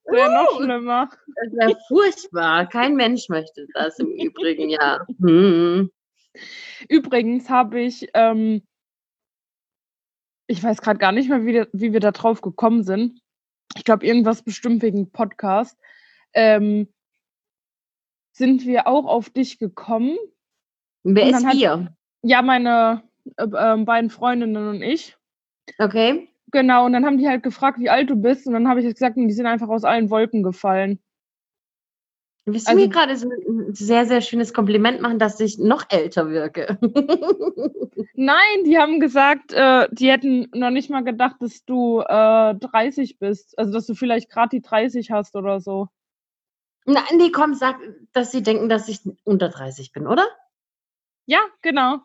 Wäre 0.04 0.32
noch 0.32 0.54
Uh. 0.58 0.62
schlimmer. 0.62 1.10
Das 1.36 1.52
wäre 1.52 1.78
furchtbar. 1.88 2.66
Kein 2.68 2.94
Mensch 2.94 3.28
möchte 3.28 3.66
das 3.74 3.98
im 3.98 4.08
Übrigen, 4.12 4.70
ja. 4.70 5.04
Hm. 5.20 5.90
Übrigens 6.88 7.50
habe 7.50 7.80
ich, 7.80 8.08
ähm, 8.14 8.62
ich 10.46 10.62
weiß 10.62 10.80
gerade 10.80 10.98
gar 10.98 11.12
nicht 11.12 11.28
mehr, 11.28 11.44
wie, 11.44 11.66
wie 11.72 11.92
wir 11.92 12.00
da 12.00 12.12
drauf 12.12 12.40
gekommen 12.40 12.82
sind. 12.82 13.20
Ich 13.76 13.84
glaube, 13.84 14.06
irgendwas 14.06 14.42
bestimmt 14.42 14.82
wegen 14.82 15.12
Podcast. 15.12 15.78
Ähm, 16.34 16.88
sind 18.32 18.64
wir 18.66 18.86
auch 18.86 19.06
auf 19.06 19.30
dich 19.30 19.58
gekommen? 19.58 20.16
Wer 21.02 21.28
ist 21.30 21.44
hat- 21.44 21.54
wir? 21.54 21.94
Ja, 22.22 22.42
meine 22.42 23.02
äh, 23.36 23.46
ähm, 23.56 23.84
beiden 23.84 24.10
Freundinnen 24.10 24.68
und 24.68 24.82
ich. 24.82 25.16
Okay. 25.78 26.28
Genau, 26.52 26.84
und 26.86 26.92
dann 26.92 27.06
haben 27.06 27.18
die 27.18 27.28
halt 27.28 27.42
gefragt, 27.42 27.78
wie 27.78 27.90
alt 27.90 28.10
du 28.10 28.16
bist. 28.16 28.46
Und 28.46 28.54
dann 28.54 28.68
habe 28.68 28.80
ich 28.80 28.92
gesagt, 28.92 29.16
die 29.16 29.30
sind 29.32 29.46
einfach 29.46 29.68
aus 29.68 29.84
allen 29.84 30.10
Wolken 30.10 30.42
gefallen. 30.42 31.00
Willst 32.46 32.66
du 32.66 32.72
Also- 32.72 32.82
mir 32.84 32.88
gerade 32.90 33.16
so 33.16 33.28
ein 33.30 33.74
sehr, 33.74 34.06
sehr 34.06 34.20
schönes 34.20 34.52
Kompliment 34.52 35.00
machen, 35.00 35.18
dass 35.18 35.38
ich 35.40 35.58
noch 35.58 35.84
älter 35.90 36.28
wirke? 36.30 36.78
Nein, 38.14 38.64
die 38.64 38.78
haben 38.78 38.98
gesagt, 39.00 39.52
äh, 39.52 39.88
die 39.92 40.10
hätten 40.10 40.48
noch 40.54 40.70
nicht 40.70 40.90
mal 40.90 41.04
gedacht, 41.04 41.36
dass 41.40 41.64
du 41.64 42.00
äh, 42.00 42.54
30 42.56 43.18
bist. 43.18 43.56
Also, 43.58 43.72
dass 43.72 43.86
du 43.86 43.94
vielleicht 43.94 44.30
gerade 44.30 44.48
die 44.50 44.62
30 44.62 45.10
hast 45.10 45.36
oder 45.36 45.60
so. 45.60 45.88
Na, 46.92 47.04
nee, 47.12 47.30
komm, 47.30 47.54
sag, 47.54 47.76
dass 48.12 48.30
sie 48.32 48.42
denken, 48.42 48.68
dass 48.68 48.88
ich 48.88 49.00
unter 49.24 49.48
30 49.48 49.92
bin, 49.92 50.06
oder? 50.06 50.26
Ja, 51.26 51.40
genau. 51.62 51.98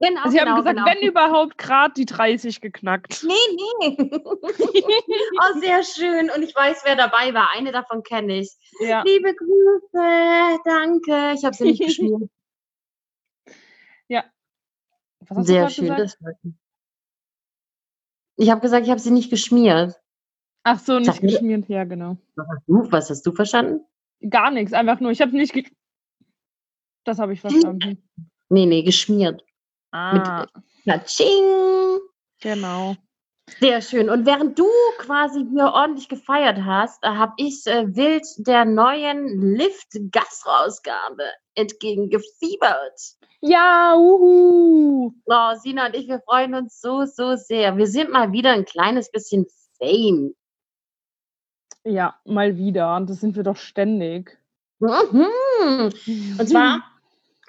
Genau, 0.00 0.28
Sie 0.30 0.40
haben 0.40 0.46
genau, 0.46 0.56
gesagt, 0.56 0.76
genau. 0.78 0.86
wenn 0.88 1.06
überhaupt 1.08 1.58
gerade 1.58 1.94
die 1.94 2.06
30 2.06 2.60
geknackt. 2.60 3.24
Nee, 3.24 3.34
nee. 3.80 3.96
oh, 4.10 5.60
sehr 5.60 5.84
schön. 5.84 6.28
Und 6.28 6.42
ich 6.42 6.56
weiß, 6.56 6.82
wer 6.84 6.96
dabei 6.96 7.32
war. 7.34 7.50
Eine 7.54 7.70
davon 7.70 8.02
kenne 8.02 8.38
ich. 8.40 8.50
Ja. 8.80 9.02
Liebe 9.04 9.32
Grüße, 9.32 10.58
danke. 10.64 11.34
Ich 11.36 11.44
habe 11.44 11.54
sie 11.54 11.64
nicht 11.64 11.82
geschmiert. 11.86 12.28
Was 15.28 15.38
hast 15.38 15.38
du 15.38 15.44
Sehr 15.44 15.70
schön. 15.70 16.10
ich 18.36 18.50
habe 18.50 18.60
gesagt, 18.60 18.84
ich 18.84 18.90
habe 18.90 19.00
sie 19.00 19.12
nicht 19.12 19.30
geschmiert. 19.30 19.94
Ach 20.64 20.78
so, 20.80 20.98
nicht 20.98 21.06
Sag 21.06 21.22
mir- 21.22 21.30
geschmiert. 21.30 21.68
Ja, 21.68 21.84
genau. 21.84 22.16
Was 22.34 22.46
hast 22.48 22.66
du, 22.66 22.90
was 22.92 23.10
hast 23.10 23.22
du 23.26 23.32
verstanden? 23.32 23.84
Gar 24.28 24.50
nichts, 24.50 24.72
einfach 24.72 25.00
nur. 25.00 25.10
Ich 25.10 25.20
habe 25.20 25.36
nicht. 25.36 25.52
Ge 25.52 25.64
das 27.04 27.18
habe 27.18 27.32
ich 27.32 27.40
verstanden. 27.40 28.02
Nee, 28.48 28.66
nee, 28.66 28.82
geschmiert. 28.82 29.44
Ah, 29.92 30.46
Platsching. 30.84 31.98
genau. 32.40 32.96
Sehr 33.58 33.82
schön. 33.82 34.08
Und 34.08 34.24
während 34.24 34.58
du 34.58 34.66
quasi 34.98 35.44
hier 35.50 35.72
ordentlich 35.72 36.08
gefeiert 36.08 36.58
hast, 36.64 37.02
habe 37.02 37.32
ich 37.36 37.66
äh, 37.66 37.94
wild 37.94 38.24
der 38.38 38.64
neuen 38.64 39.56
Lift-Gastroausgabe 39.56 41.24
entgegengefiebert. 41.54 43.16
Ja, 43.40 43.96
uhu. 43.96 45.12
Oh, 45.26 45.54
Sina 45.60 45.86
und 45.86 45.96
ich, 45.96 46.06
wir 46.06 46.20
freuen 46.20 46.54
uns 46.54 46.80
so, 46.80 47.04
so 47.04 47.34
sehr. 47.34 47.76
Wir 47.76 47.88
sind 47.88 48.10
mal 48.10 48.32
wieder 48.32 48.52
ein 48.52 48.64
kleines 48.64 49.10
bisschen 49.10 49.46
Fame. 49.78 50.34
Ja, 51.84 52.14
mal 52.24 52.56
wieder. 52.56 52.96
Und 52.96 53.10
das 53.10 53.20
sind 53.20 53.36
wir 53.36 53.42
doch 53.42 53.56
ständig. 53.56 54.38
Mhm. 54.78 55.90
Und 56.38 56.48
zwar 56.48 56.82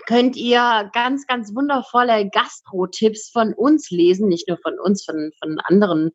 könnt 0.05 0.35
ihr 0.35 0.89
ganz, 0.93 1.25
ganz 1.27 1.55
wundervolle 1.55 2.29
Gastro-Tipps 2.29 3.29
von 3.29 3.53
uns 3.53 3.89
lesen, 3.89 4.27
nicht 4.27 4.47
nur 4.47 4.57
von 4.57 4.79
uns, 4.79 5.05
von, 5.05 5.31
von 5.41 5.59
anderen. 5.65 6.11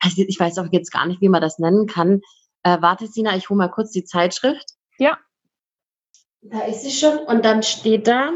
Also 0.00 0.22
ich 0.26 0.38
weiß 0.38 0.58
auch 0.58 0.68
jetzt 0.70 0.90
gar 0.90 1.06
nicht, 1.06 1.20
wie 1.20 1.28
man 1.28 1.42
das 1.42 1.58
nennen 1.58 1.86
kann. 1.86 2.20
Äh, 2.62 2.78
warte, 2.80 3.06
Sina, 3.06 3.36
ich 3.36 3.50
hole 3.50 3.58
mal 3.58 3.68
kurz 3.68 3.90
die 3.90 4.04
Zeitschrift. 4.04 4.74
Ja. 4.98 5.18
Da 6.42 6.62
ist 6.66 6.82
sie 6.82 6.90
schon. 6.90 7.18
Und 7.18 7.44
dann 7.44 7.62
steht 7.62 8.06
da, 8.06 8.30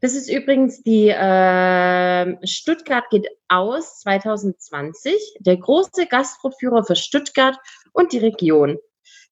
das 0.00 0.14
ist 0.14 0.30
übrigens 0.30 0.82
die 0.82 1.08
äh, 1.08 2.46
Stuttgart 2.46 3.08
geht 3.10 3.28
aus 3.48 4.00
2020, 4.00 5.38
der 5.40 5.56
große 5.56 6.06
Gastroführer 6.06 6.84
für 6.84 6.96
Stuttgart 6.96 7.56
und 7.92 8.12
die 8.12 8.18
Region. 8.18 8.78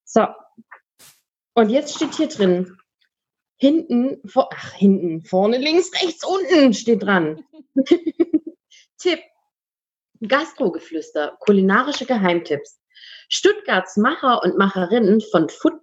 So. 0.05 0.27
Und 1.55 1.71
jetzt 1.71 1.97
steht 1.97 2.15
hier 2.15 2.29
drin, 2.29 2.77
hinten, 3.57 4.21
vor, 4.29 4.49
ach, 4.55 4.73
hinten, 4.75 5.25
vorne, 5.25 5.59
links, 5.59 5.93
rechts, 6.01 6.25
unten 6.25 6.73
steht 6.73 7.03
dran. 7.03 7.45
Tipp. 8.99 9.21
Gastrogeflüster, 10.21 11.37
kulinarische 11.41 12.07
Geheimtipps. 12.07 12.81
Stuttgarts 13.29 13.97
Macher 13.97 14.43
und 14.43 14.57
Macherinnen 14.57 15.21
von 15.21 15.49
Food. 15.49 15.75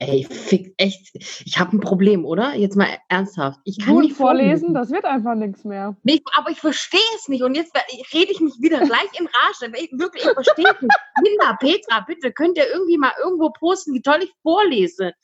Ey, 0.00 0.24
fick, 0.24 0.74
echt. 0.76 1.10
Ich 1.44 1.58
habe 1.58 1.76
ein 1.76 1.80
Problem, 1.80 2.24
oder? 2.24 2.54
Jetzt 2.54 2.76
mal 2.76 2.86
ernsthaft. 3.08 3.58
Ich 3.64 3.80
kann 3.80 3.94
Gut 3.94 4.04
nicht 4.04 4.16
vorlesen, 4.16 4.72
das 4.72 4.90
wird 4.90 5.04
einfach 5.04 5.34
nichts 5.34 5.64
mehr. 5.64 5.96
Nee, 6.04 6.22
aber 6.36 6.50
ich 6.50 6.60
verstehe 6.60 7.00
es 7.16 7.26
nicht. 7.26 7.42
Und 7.42 7.56
jetzt 7.56 7.74
rede 8.14 8.30
ich 8.30 8.40
mich 8.40 8.54
wieder 8.60 8.78
gleich 8.78 9.08
in 9.18 9.26
Rage. 9.26 9.72
Ich, 9.76 9.90
wirklich, 9.98 10.24
ich 10.24 10.30
verstehe 10.30 10.72
es 10.72 10.82
nicht. 10.82 10.96
Linda, 11.24 11.56
Petra, 11.58 12.04
bitte, 12.06 12.32
könnt 12.32 12.56
ihr 12.58 12.68
irgendwie 12.72 12.96
mal 12.96 13.10
irgendwo 13.20 13.50
posten, 13.50 13.92
wie 13.92 14.00
toll 14.00 14.20
ich 14.22 14.32
vorlese? 14.42 15.14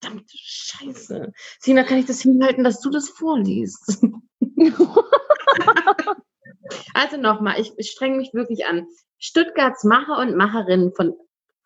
Verdammte 0.00 0.36
Scheiße. 0.36 1.32
Sina, 1.58 1.82
kann 1.82 1.98
ich 1.98 2.06
das 2.06 2.22
hinhalten, 2.22 2.62
dass 2.62 2.80
du 2.80 2.90
das 2.90 3.08
vorliest? 3.08 4.00
also 6.94 7.16
nochmal, 7.16 7.60
ich, 7.60 7.72
ich 7.76 7.90
streng 7.90 8.18
mich 8.18 8.32
wirklich 8.34 8.66
an. 8.66 8.86
Stuttgarts 9.18 9.82
Macher 9.82 10.18
und 10.18 10.36
Macherinnen 10.36 10.92
von 10.94 11.16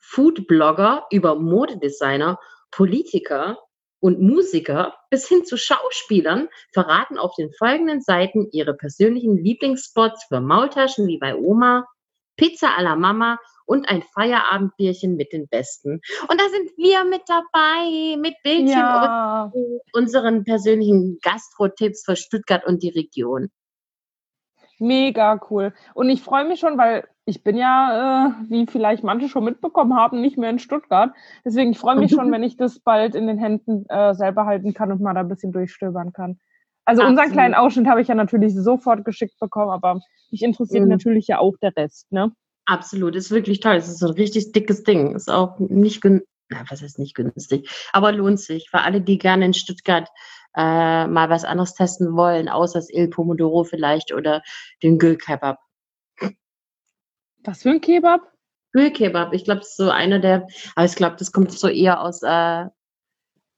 Foodblogger 0.02 1.06
über 1.10 1.36
Modedesigner, 1.36 2.38
Politiker 2.70 3.58
und 4.00 4.20
Musiker 4.20 4.96
bis 5.10 5.28
hin 5.28 5.44
zu 5.44 5.56
Schauspielern 5.56 6.48
verraten 6.72 7.18
auf 7.18 7.34
den 7.36 7.52
folgenden 7.52 8.00
Seiten 8.00 8.48
ihre 8.50 8.74
persönlichen 8.74 9.36
Lieblingsspots 9.36 10.24
für 10.24 10.40
Maultaschen 10.40 11.06
wie 11.06 11.18
bei 11.18 11.36
Oma, 11.36 11.86
Pizza 12.36 12.76
à 12.76 12.82
la 12.82 12.96
Mama 12.96 13.38
und 13.64 13.88
ein 13.88 14.02
Feierabendbierchen 14.02 15.16
mit 15.16 15.32
den 15.32 15.46
Besten. 15.48 16.00
Und 16.28 16.40
da 16.40 16.48
sind 16.48 16.70
wir 16.76 17.04
mit 17.04 17.22
dabei, 17.28 18.16
mit 18.18 18.34
Bildchen 18.42 18.68
Ja, 18.68 19.52
und 19.54 19.80
unseren 19.92 20.44
persönlichen 20.44 21.18
Gastro-Tipps 21.22 22.04
für 22.04 22.16
Stuttgart 22.16 22.66
und 22.66 22.82
die 22.82 22.90
Region. 22.90 23.50
Mega 24.78 25.40
cool. 25.50 25.72
Und 25.94 26.10
ich 26.10 26.22
freue 26.22 26.46
mich 26.46 26.60
schon, 26.60 26.78
weil 26.78 27.04
ich 27.24 27.44
bin 27.44 27.56
ja, 27.56 28.26
äh, 28.26 28.32
wie 28.48 28.66
vielleicht 28.66 29.04
manche 29.04 29.28
schon 29.28 29.44
mitbekommen 29.44 29.94
haben, 29.94 30.20
nicht 30.20 30.38
mehr 30.38 30.50
in 30.50 30.58
Stuttgart. 30.58 31.12
Deswegen 31.44 31.70
ich 31.70 31.78
freue 31.78 31.96
mich 31.96 32.10
schon, 32.10 32.30
wenn 32.32 32.42
ich 32.42 32.56
das 32.56 32.80
bald 32.80 33.14
in 33.14 33.26
den 33.26 33.38
Händen 33.38 33.86
äh, 33.88 34.14
selber 34.14 34.46
halten 34.46 34.74
kann 34.74 34.90
und 34.90 35.00
mal 35.00 35.14
da 35.14 35.20
ein 35.20 35.28
bisschen 35.28 35.52
durchstöbern 35.52 36.12
kann. 36.12 36.40
Also 36.84 37.02
unseren 37.02 37.18
Absolut. 37.18 37.34
kleinen 37.34 37.54
Ausschnitt 37.54 37.86
habe 37.86 38.00
ich 38.00 38.08
ja 38.08 38.14
natürlich 38.14 38.54
sofort 38.54 39.04
geschickt 39.04 39.38
bekommen, 39.38 39.70
aber 39.70 40.00
mich 40.32 40.42
interessiert 40.42 40.82
Mhm. 40.82 40.88
natürlich 40.88 41.28
ja 41.28 41.38
auch 41.38 41.56
der 41.62 41.76
Rest, 41.76 42.10
ne? 42.10 42.32
Absolut, 42.66 43.14
ist 43.14 43.30
wirklich 43.30 43.60
toll. 43.60 43.76
Es 43.76 43.88
ist 43.88 43.98
so 43.98 44.06
ein 44.06 44.14
richtig 44.14 44.52
dickes 44.52 44.82
Ding. 44.82 45.14
Ist 45.14 45.30
auch 45.30 45.58
nicht 45.58 46.00
günstig, 46.00 46.28
was 46.68 46.82
heißt 46.82 46.98
nicht 46.98 47.14
günstig, 47.14 47.68
aber 47.92 48.12
lohnt 48.12 48.40
sich. 48.40 48.68
Für 48.70 48.80
alle, 48.80 49.00
die 49.00 49.18
gerne 49.18 49.46
in 49.46 49.54
Stuttgart 49.54 50.08
äh, 50.56 51.06
mal 51.06 51.30
was 51.30 51.44
anderes 51.44 51.74
testen 51.74 52.14
wollen, 52.14 52.48
außer 52.48 52.78
das 52.78 52.90
Il 52.90 53.08
Pomodoro 53.08 53.64
vielleicht 53.64 54.12
oder 54.12 54.42
den 54.82 54.98
Gül 54.98 55.16
Kebab. 55.16 55.58
Was 57.44 57.62
für 57.62 57.70
ein 57.70 57.80
Kebab? 57.80 58.20
Gül 58.72 58.90
Kebab, 58.90 59.32
ich 59.32 59.44
glaube, 59.44 59.60
das 59.60 59.70
ist 59.70 59.76
so 59.76 59.90
einer 59.90 60.18
der, 60.18 60.46
aber 60.74 60.86
ich 60.86 60.94
glaube, 60.94 61.16
das 61.16 61.32
kommt 61.32 61.52
so 61.52 61.68
eher 61.68 62.00
aus 62.00 62.22
äh, 62.22 62.66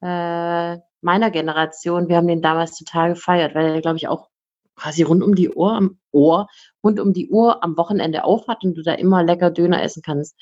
äh, 0.00 0.78
meiner 1.00 1.30
Generation. 1.30 2.08
Wir 2.08 2.16
haben 2.16 2.28
den 2.28 2.42
damals 2.42 2.76
total 2.76 3.10
gefeiert, 3.10 3.54
weil 3.54 3.74
er, 3.74 3.80
glaube 3.80 3.96
ich, 3.96 4.08
auch 4.08 4.28
quasi 4.76 5.02
rund 5.02 5.22
um 5.22 5.34
die 5.34 5.50
Uhr 5.50 5.72
am 5.72 5.98
Ohr, 6.12 6.48
rund 6.82 6.98
um 6.98 7.12
die 7.12 7.28
Uhr 7.30 7.62
am 7.62 7.76
Wochenende 7.76 8.24
aufhat 8.24 8.64
und 8.64 8.74
du 8.74 8.82
da 8.82 8.94
immer 8.94 9.22
lecker 9.22 9.50
Döner 9.50 9.82
essen 9.82 10.02
kannst. 10.02 10.36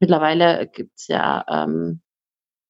Mittlerweile 0.00 0.68
gibt 0.68 0.92
es 0.96 1.08
ja 1.08 1.44
ähm, 1.48 2.00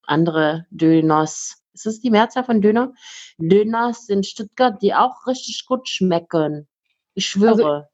andere 0.02 0.66
Döners. 0.70 1.62
Ist 1.78 1.87
das 1.87 2.00
die 2.00 2.11
Mehrzahl 2.11 2.42
von 2.44 2.61
Döner? 2.61 2.92
Döners 3.38 4.08
in 4.08 4.25
Stuttgart, 4.25 4.82
die 4.82 4.94
auch 4.94 5.26
richtig 5.28 5.64
gut 5.66 5.88
schmecken. 5.88 6.66
Ich 7.14 7.26
schwöre. 7.26 7.88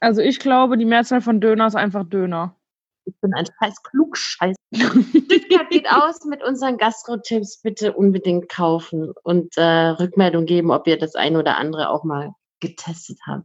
Also 0.00 0.22
ich 0.22 0.38
glaube, 0.38 0.78
die 0.78 0.86
Mehrzahl 0.86 1.20
von 1.20 1.40
Döner 1.40 1.66
ist 1.66 1.74
einfach 1.76 2.04
Döner. 2.08 2.56
ich 3.04 3.14
bin 3.20 3.34
ein 3.34 3.44
scheiß 3.46 3.82
Klugscheiß. 3.82 4.56
Stuttgart 4.74 5.68
geht 5.70 5.86
aus 5.90 6.24
mit 6.24 6.42
unseren 6.42 6.78
Gastro-Tipps. 6.78 7.60
Bitte 7.60 7.92
unbedingt 7.92 8.48
kaufen 8.48 9.12
und 9.22 9.56
äh, 9.58 9.62
Rückmeldung 9.88 10.46
geben, 10.46 10.70
ob 10.70 10.86
ihr 10.86 10.98
das 10.98 11.14
ein 11.14 11.36
oder 11.36 11.58
andere 11.58 11.90
auch 11.90 12.04
mal 12.04 12.32
getestet 12.60 13.18
habt. 13.26 13.44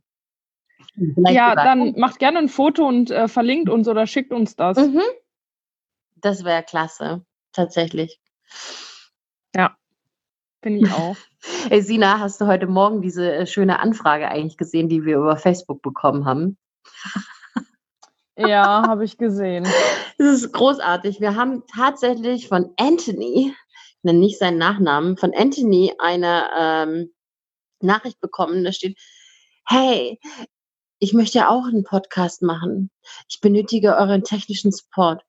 Vielleicht 0.95 1.35
ja, 1.35 1.49
sogar- 1.49 1.63
dann 1.65 1.93
macht 1.99 2.19
gerne 2.19 2.39
ein 2.39 2.49
Foto 2.49 2.87
und 2.87 3.11
äh, 3.11 3.27
verlinkt 3.27 3.69
uns 3.69 3.87
oder 3.89 4.07
schickt 4.07 4.31
uns 4.31 4.55
das. 4.55 4.77
Mhm. 4.77 5.01
Das 6.15 6.43
wäre 6.45 6.63
klasse, 6.63 7.25
tatsächlich. 7.51 8.19
Finde 10.61 10.87
ich 10.87 10.93
auch. 10.93 11.15
Hey 11.69 11.81
Sina, 11.81 12.19
hast 12.19 12.39
du 12.39 12.45
heute 12.45 12.67
Morgen 12.67 13.01
diese 13.01 13.33
äh, 13.33 13.47
schöne 13.47 13.79
Anfrage 13.79 14.27
eigentlich 14.27 14.57
gesehen, 14.57 14.89
die 14.89 15.05
wir 15.05 15.17
über 15.17 15.37
Facebook 15.37 15.81
bekommen 15.81 16.25
haben? 16.25 16.57
ja, 18.37 18.83
habe 18.87 19.03
ich 19.03 19.17
gesehen. 19.17 19.67
Das 20.17 20.43
ist 20.43 20.53
großartig. 20.53 21.19
Wir 21.19 21.35
haben 21.35 21.63
tatsächlich 21.65 22.47
von 22.47 22.73
Anthony, 22.77 23.55
ich 23.55 24.03
nenne 24.03 24.19
nicht 24.19 24.37
seinen 24.37 24.59
Nachnamen, 24.59 25.17
von 25.17 25.33
Anthony 25.35 25.95
eine 25.97 26.47
ähm, 26.55 27.11
Nachricht 27.81 28.21
bekommen. 28.21 28.63
Da 28.63 28.71
steht, 28.71 28.99
hey, 29.65 30.19
ich 30.99 31.13
möchte 31.13 31.39
ja 31.39 31.49
auch 31.49 31.65
einen 31.65 31.83
Podcast 31.83 32.43
machen. 32.43 32.91
Ich 33.27 33.39
benötige 33.41 33.95
euren 33.95 34.23
technischen 34.23 34.71
Support. 34.71 35.23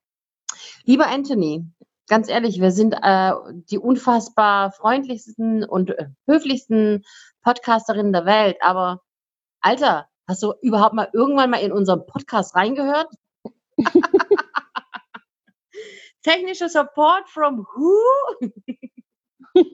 Lieber 0.85 1.07
Anthony, 1.07 1.65
ganz 2.13 2.29
ehrlich, 2.29 2.61
wir 2.61 2.73
sind 2.73 2.93
äh, 2.93 3.33
die 3.71 3.79
unfassbar 3.79 4.71
freundlichsten 4.71 5.65
und 5.65 5.89
äh, 5.99 6.09
höflichsten 6.27 7.05
Podcasterinnen 7.43 8.13
der 8.13 8.27
Welt. 8.27 8.59
Aber 8.61 9.01
Alter, 9.63 10.09
hast 10.29 10.43
du 10.43 10.53
überhaupt 10.61 10.93
mal 10.93 11.09
irgendwann 11.15 11.49
mal 11.49 11.63
in 11.63 11.73
unseren 11.73 12.05
Podcast 12.05 12.55
reingehört? 12.55 13.09
Technischer 16.23 16.69
Support 16.69 17.31
from 17.31 17.67
who? 17.75 17.97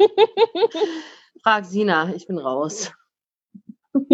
Frag 1.43 1.65
Sina, 1.65 2.15
ich 2.15 2.29
bin 2.29 2.39
raus. 2.39 2.93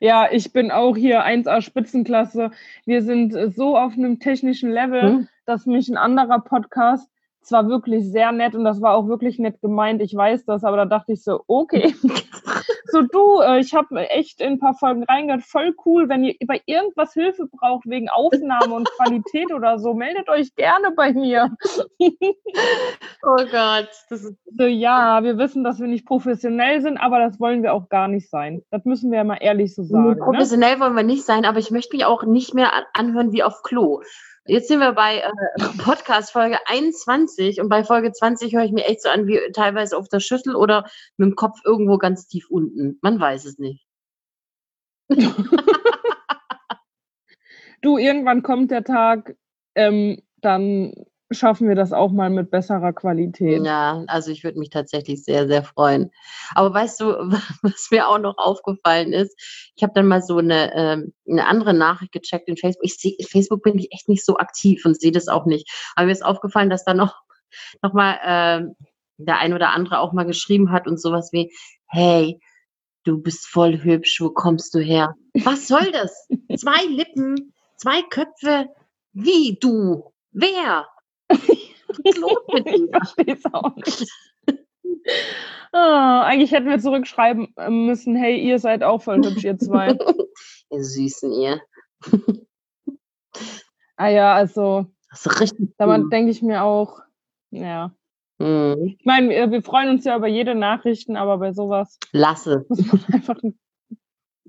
Ja, 0.00 0.30
ich 0.30 0.52
bin 0.52 0.70
auch 0.70 0.98
hier 0.98 1.24
1A 1.24 1.62
Spitzenklasse. 1.62 2.50
Wir 2.84 3.02
sind 3.02 3.54
so 3.56 3.78
auf 3.78 3.94
einem 3.94 4.20
technischen 4.20 4.70
Level, 4.70 5.02
Hm? 5.02 5.28
dass 5.46 5.64
mich 5.64 5.88
ein 5.88 5.96
anderer 5.96 6.40
Podcast 6.40 7.08
es 7.44 7.52
war 7.52 7.68
wirklich 7.68 8.10
sehr 8.10 8.32
nett 8.32 8.54
und 8.54 8.64
das 8.64 8.80
war 8.80 8.96
auch 8.96 9.06
wirklich 9.06 9.38
nett 9.38 9.60
gemeint. 9.60 10.00
Ich 10.00 10.14
weiß 10.14 10.46
das, 10.46 10.64
aber 10.64 10.78
da 10.78 10.84
dachte 10.86 11.12
ich 11.12 11.22
so, 11.22 11.44
okay. 11.46 11.94
so 12.86 13.02
du, 13.02 13.40
äh, 13.40 13.60
ich 13.60 13.74
habe 13.74 14.08
echt 14.08 14.40
in 14.40 14.52
ein 14.52 14.58
paar 14.58 14.72
Folgen 14.74 15.04
reingehört, 15.04 15.42
voll 15.42 15.74
cool. 15.84 16.08
Wenn 16.08 16.24
ihr 16.24 16.34
bei 16.46 16.62
irgendwas 16.64 17.12
Hilfe 17.12 17.46
braucht 17.46 17.84
wegen 17.86 18.08
Aufnahme 18.08 18.74
und 18.74 18.90
Qualität 18.92 19.52
oder 19.52 19.78
so, 19.78 19.92
meldet 19.92 20.30
euch 20.30 20.54
gerne 20.54 20.92
bei 20.92 21.12
mir. 21.12 21.54
oh 22.00 23.44
Gott. 23.50 23.90
Das 24.08 24.24
ist 24.24 24.36
so, 24.56 24.64
ja, 24.64 25.22
wir 25.22 25.36
wissen, 25.36 25.64
dass 25.64 25.80
wir 25.80 25.86
nicht 25.86 26.06
professionell 26.06 26.80
sind, 26.80 26.96
aber 26.96 27.18
das 27.18 27.38
wollen 27.40 27.62
wir 27.62 27.74
auch 27.74 27.90
gar 27.90 28.08
nicht 28.08 28.30
sein. 28.30 28.62
Das 28.70 28.86
müssen 28.86 29.10
wir 29.10 29.18
ja 29.18 29.24
mal 29.24 29.38
ehrlich 29.40 29.74
so 29.74 29.82
sagen. 29.82 30.10
Ne? 30.10 30.16
Professionell 30.16 30.76
ne? 30.76 30.80
wollen 30.80 30.96
wir 30.96 31.02
nicht 31.02 31.24
sein, 31.24 31.44
aber 31.44 31.58
ich 31.58 31.70
möchte 31.70 31.94
mich 31.94 32.06
auch 32.06 32.22
nicht 32.22 32.54
mehr 32.54 32.70
anhören 32.94 33.32
wie 33.32 33.42
auf 33.42 33.62
Klo. 33.62 34.00
Jetzt 34.46 34.68
sind 34.68 34.80
wir 34.80 34.92
bei 34.92 35.20
äh, 35.20 35.30
Podcast 35.82 36.32
Folge 36.32 36.58
21 36.66 37.60
und 37.60 37.70
bei 37.70 37.82
Folge 37.82 38.12
20 38.12 38.54
höre 38.54 38.64
ich 38.64 38.72
mir 38.72 38.84
echt 38.84 39.02
so 39.02 39.08
an 39.08 39.26
wie 39.26 39.40
teilweise 39.52 39.96
auf 39.96 40.08
der 40.08 40.20
Schüssel 40.20 40.54
oder 40.54 40.84
mit 41.16 41.30
dem 41.30 41.34
Kopf 41.34 41.60
irgendwo 41.64 41.96
ganz 41.96 42.26
tief 42.26 42.50
unten. 42.50 42.98
Man 43.00 43.18
weiß 43.18 43.46
es 43.46 43.58
nicht. 43.58 43.86
du, 47.80 47.96
irgendwann 47.96 48.42
kommt 48.42 48.70
der 48.70 48.84
Tag, 48.84 49.34
ähm, 49.74 50.22
dann 50.36 50.92
schaffen 51.34 51.68
wir 51.68 51.74
das 51.74 51.92
auch 51.92 52.12
mal 52.12 52.30
mit 52.30 52.50
besserer 52.50 52.92
Qualität. 52.92 53.64
Ja, 53.64 54.04
also 54.06 54.30
ich 54.30 54.44
würde 54.44 54.58
mich 54.58 54.70
tatsächlich 54.70 55.24
sehr, 55.24 55.46
sehr 55.46 55.62
freuen. 55.62 56.10
Aber 56.54 56.72
weißt 56.72 57.00
du, 57.00 57.06
was 57.62 57.88
mir 57.90 58.08
auch 58.08 58.18
noch 58.18 58.38
aufgefallen 58.38 59.12
ist? 59.12 59.34
Ich 59.76 59.82
habe 59.82 59.92
dann 59.94 60.06
mal 60.06 60.22
so 60.22 60.38
eine, 60.38 60.74
ähm, 60.74 61.12
eine 61.28 61.46
andere 61.46 61.74
Nachricht 61.74 62.12
gecheckt 62.12 62.48
in 62.48 62.56
Facebook. 62.56 62.84
Ich 62.84 62.96
sehe, 62.96 63.16
Facebook 63.28 63.62
bin 63.62 63.78
ich 63.78 63.92
echt 63.92 64.08
nicht 64.08 64.24
so 64.24 64.36
aktiv 64.36 64.84
und 64.84 65.00
sehe 65.00 65.12
das 65.12 65.28
auch 65.28 65.46
nicht. 65.46 65.70
Aber 65.94 66.06
mir 66.06 66.12
ist 66.12 66.24
aufgefallen, 66.24 66.70
dass 66.70 66.84
da 66.84 66.94
noch, 66.94 67.14
noch 67.82 67.92
mal 67.92 68.18
äh, 68.22 68.86
der 69.16 69.38
ein 69.38 69.52
oder 69.52 69.70
andere 69.70 70.00
auch 70.00 70.12
mal 70.12 70.26
geschrieben 70.26 70.72
hat 70.72 70.86
und 70.86 71.00
sowas 71.00 71.30
wie, 71.32 71.52
hey, 71.86 72.40
du 73.04 73.20
bist 73.20 73.46
voll 73.46 73.82
hübsch, 73.82 74.20
wo 74.20 74.30
kommst 74.30 74.74
du 74.74 74.78
her? 74.78 75.14
Was 75.34 75.68
soll 75.68 75.92
das? 75.92 76.28
Zwei 76.56 76.84
Lippen, 76.86 77.52
zwei 77.76 78.02
Köpfe, 78.02 78.68
wie 79.12 79.58
du? 79.60 80.12
Wer? 80.32 80.86
Ich 81.28 82.16
verstehe 82.90 83.34
es 83.34 83.44
auch 83.52 83.74
nicht. 83.76 84.10
Oh, 85.72 86.20
eigentlich 86.22 86.52
hätten 86.52 86.68
wir 86.68 86.78
zurückschreiben 86.78 87.48
äh, 87.56 87.68
müssen, 87.68 88.14
hey, 88.14 88.40
ihr 88.40 88.58
seid 88.58 88.82
auch 88.82 89.02
voll 89.02 89.24
hübsch, 89.24 89.44
ihr 89.44 89.58
zwei. 89.58 89.88
ihr 90.70 90.84
Süßen, 90.84 91.32
ihr. 91.32 91.60
ah 93.96 94.08
ja, 94.08 94.34
also. 94.34 94.86
Das 95.10 95.26
ist 95.26 95.40
richtig. 95.40 95.74
Da 95.78 95.98
denke 95.98 96.30
ich 96.30 96.42
mir 96.42 96.62
auch, 96.62 97.00
ja. 97.50 97.92
Mhm. 98.38 98.96
Ich 98.98 99.04
meine, 99.04 99.28
wir, 99.30 99.50
wir, 99.50 99.62
freuen 99.62 99.90
uns 99.90 100.04
ja 100.04 100.16
über 100.16 100.28
jede 100.28 100.54
Nachrichten, 100.54 101.16
aber 101.16 101.38
bei 101.38 101.52
sowas. 101.52 101.98
Lasse. 102.12 102.64
Muss 102.68 102.92
man 102.92 103.04
einfach 103.12 103.38
den 103.40 103.58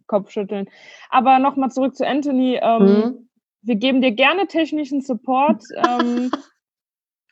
Kopf 0.08 0.32
schütteln. 0.32 0.70
Aber 1.10 1.40
nochmal 1.40 1.72
zurück 1.72 1.96
zu 1.96 2.06
Anthony. 2.06 2.60
Ähm, 2.62 2.84
mhm. 2.84 3.30
Wir 3.62 3.76
geben 3.76 4.02
dir 4.02 4.12
gerne 4.12 4.48
technischen 4.48 5.02
Support. 5.02 5.64
Ähm, 5.76 6.32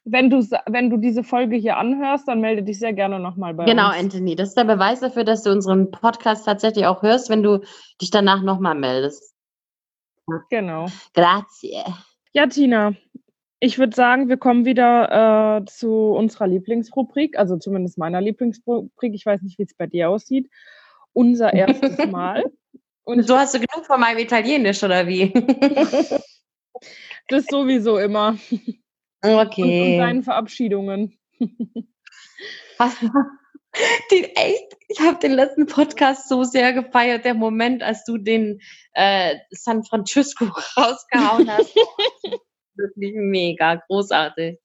wenn 0.06 0.30
du, 0.30 0.40
wenn 0.68 0.90
du 0.90 0.98
diese 0.98 1.24
Folge 1.24 1.56
hier 1.56 1.78
anhörst, 1.78 2.28
dann 2.28 2.42
melde 2.42 2.64
dich 2.64 2.80
sehr 2.80 2.94
gerne 2.94 3.20
nochmal 3.20 3.54
bei 3.54 3.66
genau, 3.66 3.88
uns. 3.88 3.96
Genau, 3.96 4.06
Anthony. 4.06 4.36
Das 4.36 4.50
ist 4.50 4.58
der 4.58 4.66
Beweis 4.66 5.00
dafür, 5.00 5.24
dass 5.24 5.44
du 5.44 5.52
unseren 5.52 5.92
Podcast 5.92 6.46
tatsächlich 6.46 6.86
auch 6.86 7.02
hörst, 7.04 7.30
wenn 7.30 7.44
du 7.44 7.62
dich 8.02 8.12
danach 8.12 8.42
nochmal 8.42 8.76
meldest. 8.76 9.34
Genau. 10.50 10.88
Grazie. 11.14 11.84
Ja, 12.34 12.48
Tina, 12.48 12.94
ich 13.60 13.78
würde 13.80 13.96
sagen, 13.96 14.28
wir 14.28 14.38
kommen 14.38 14.66
wieder 14.66 15.60
äh, 15.62 15.66
zu 15.66 16.12
unserer 16.12 16.48
Lieblingsrubrik, 16.48 17.38
also 17.38 17.58
zumindest 17.58 17.98
meiner 17.98 18.20
Lieblingsrubrik. 18.20 19.14
Ich 19.14 19.26
weiß 19.26 19.42
nicht, 19.42 19.58
wie 19.58 19.64
es 19.64 19.74
bei 19.74 19.88
dir 19.88 20.10
aussieht. 20.10 20.50
Unser 21.14 21.54
erstes 21.54 22.12
Mal. 22.12 22.44
Und 23.06 23.26
so 23.28 23.38
hast 23.38 23.54
du 23.54 23.60
genug 23.60 23.86
von 23.86 24.00
meinem 24.00 24.18
Italienisch, 24.18 24.84
oder 24.84 25.08
wie? 25.08 25.32
das 27.30 27.46
sowieso 27.46 27.98
immer. 28.00 28.38
Okay. 29.24 29.82
Und, 29.82 29.92
und 29.94 29.98
deinen 30.00 30.24
Verabschiedungen. 30.24 31.18
Was? 32.78 32.96
Den, 34.12 34.26
echt, 34.36 34.78
ich 34.88 35.00
habe 35.00 35.18
den 35.18 35.32
letzten 35.32 35.66
Podcast 35.66 36.30
so 36.30 36.44
sehr 36.44 36.74
gefeiert, 36.74 37.26
der 37.26 37.34
Moment, 37.34 37.82
als 37.82 38.06
du 38.06 38.20
den 38.20 38.60
äh, 38.94 39.36
San 39.50 39.84
Francisco 39.84 40.46
rausgehauen 40.78 41.50
hast. 41.50 41.76
Wirklich 42.76 43.14
mega, 43.16 43.82
großartig. 43.88 44.60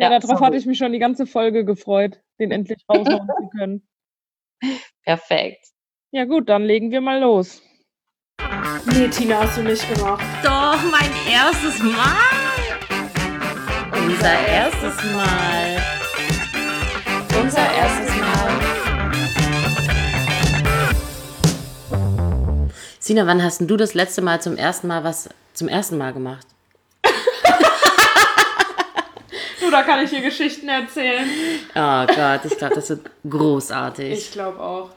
Ja, 0.00 0.10
ja 0.10 0.18
darauf 0.18 0.40
hatte 0.40 0.56
ich 0.56 0.66
mich 0.66 0.78
schon 0.78 0.92
die 0.92 0.98
ganze 0.98 1.24
Folge 1.24 1.64
gefreut, 1.64 2.20
den 2.40 2.50
endlich 2.50 2.84
raushauen 2.88 3.28
zu 3.28 3.48
können. 3.56 3.88
Perfekt. 5.04 5.64
Ja 6.10 6.24
gut, 6.24 6.48
dann 6.48 6.64
legen 6.64 6.90
wir 6.90 7.00
mal 7.00 7.20
los. 7.20 7.62
Nee, 8.86 9.06
Tina, 9.06 9.42
hast 9.42 9.56
du 9.56 9.62
nicht 9.62 9.88
gemacht. 9.94 10.24
Doch, 10.42 10.82
mein 10.90 11.12
erstes 11.32 11.80
Mal 11.80 12.37
unser 14.04 14.46
erstes 14.46 14.96
Mal. 15.12 15.76
Unser 17.42 17.66
erstes 17.74 18.16
Mal. 18.16 18.60
Sina, 22.98 23.26
wann 23.26 23.42
hast 23.42 23.60
du 23.62 23.76
das 23.76 23.94
letzte 23.94 24.22
Mal 24.22 24.40
zum 24.40 24.56
ersten 24.56 24.86
Mal 24.86 25.04
was 25.04 25.28
zum 25.54 25.68
ersten 25.68 25.98
Mal 25.98 26.12
gemacht? 26.12 26.46
du, 29.60 29.70
da 29.70 29.82
kann 29.82 30.04
ich 30.04 30.10
hier 30.10 30.22
Geschichten 30.22 30.68
erzählen. 30.68 31.26
Oh 31.74 32.06
Gott, 32.06 32.44
ich 32.44 32.56
glaube, 32.58 32.74
das 32.74 32.90
wird 32.90 33.10
großartig. 33.28 34.12
Ich 34.12 34.32
glaube 34.32 34.60
auch. 34.60 34.90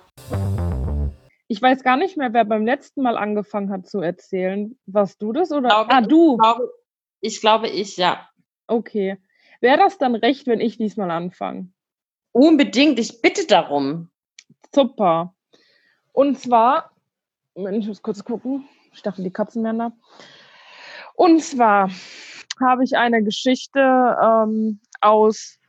Ich 1.48 1.62
weiß 1.62 1.84
gar 1.84 1.98
nicht 1.98 2.18
mehr, 2.18 2.34
wer 2.34 2.46
beim 2.46 2.66
letzten 2.66 3.02
Mal 3.02 3.18
angefangen 3.18 3.72
hat 3.72 3.88
zu 3.88 4.00
erzählen. 4.02 4.78
Warst 4.86 5.22
du 5.22 5.34
das 5.34 5.52
oder? 5.52 5.70
Glaube, 5.70 5.92
ah, 5.92 6.02
du. 6.02 6.34
Ich 6.34 6.40
glaube, 6.40 6.72
ich, 7.22 7.42
glaube, 7.42 7.68
ich 7.70 7.98
ja. 7.98 8.28
Okay. 8.72 9.18
Wäre 9.60 9.78
das 9.78 9.98
dann 9.98 10.16
recht, 10.16 10.48
wenn 10.48 10.62
ich 10.62 10.78
diesmal 10.78 11.12
anfange? 11.12 11.70
Unbedingt, 12.32 13.00
ich 13.00 13.22
bitte 13.22 13.46
darum. 13.46 14.10
Super. 14.74 15.36
Und 16.14 16.40
zwar, 16.40 16.92
ich 17.54 17.88
muss 17.88 18.02
kurz 18.02 18.24
gucken, 18.24 18.66
ich 18.94 19.02
dachte, 19.02 19.24
die 19.24 19.32
Katzen 19.32 19.66
wären 19.66 19.80
da. 19.80 19.92
Und 21.16 21.44
zwar 21.44 21.92
habe 22.62 22.86
ich 22.86 22.96
eine 22.96 23.22
Geschichte 23.22 23.80
ähm, 24.24 24.80
aus, 25.02 25.60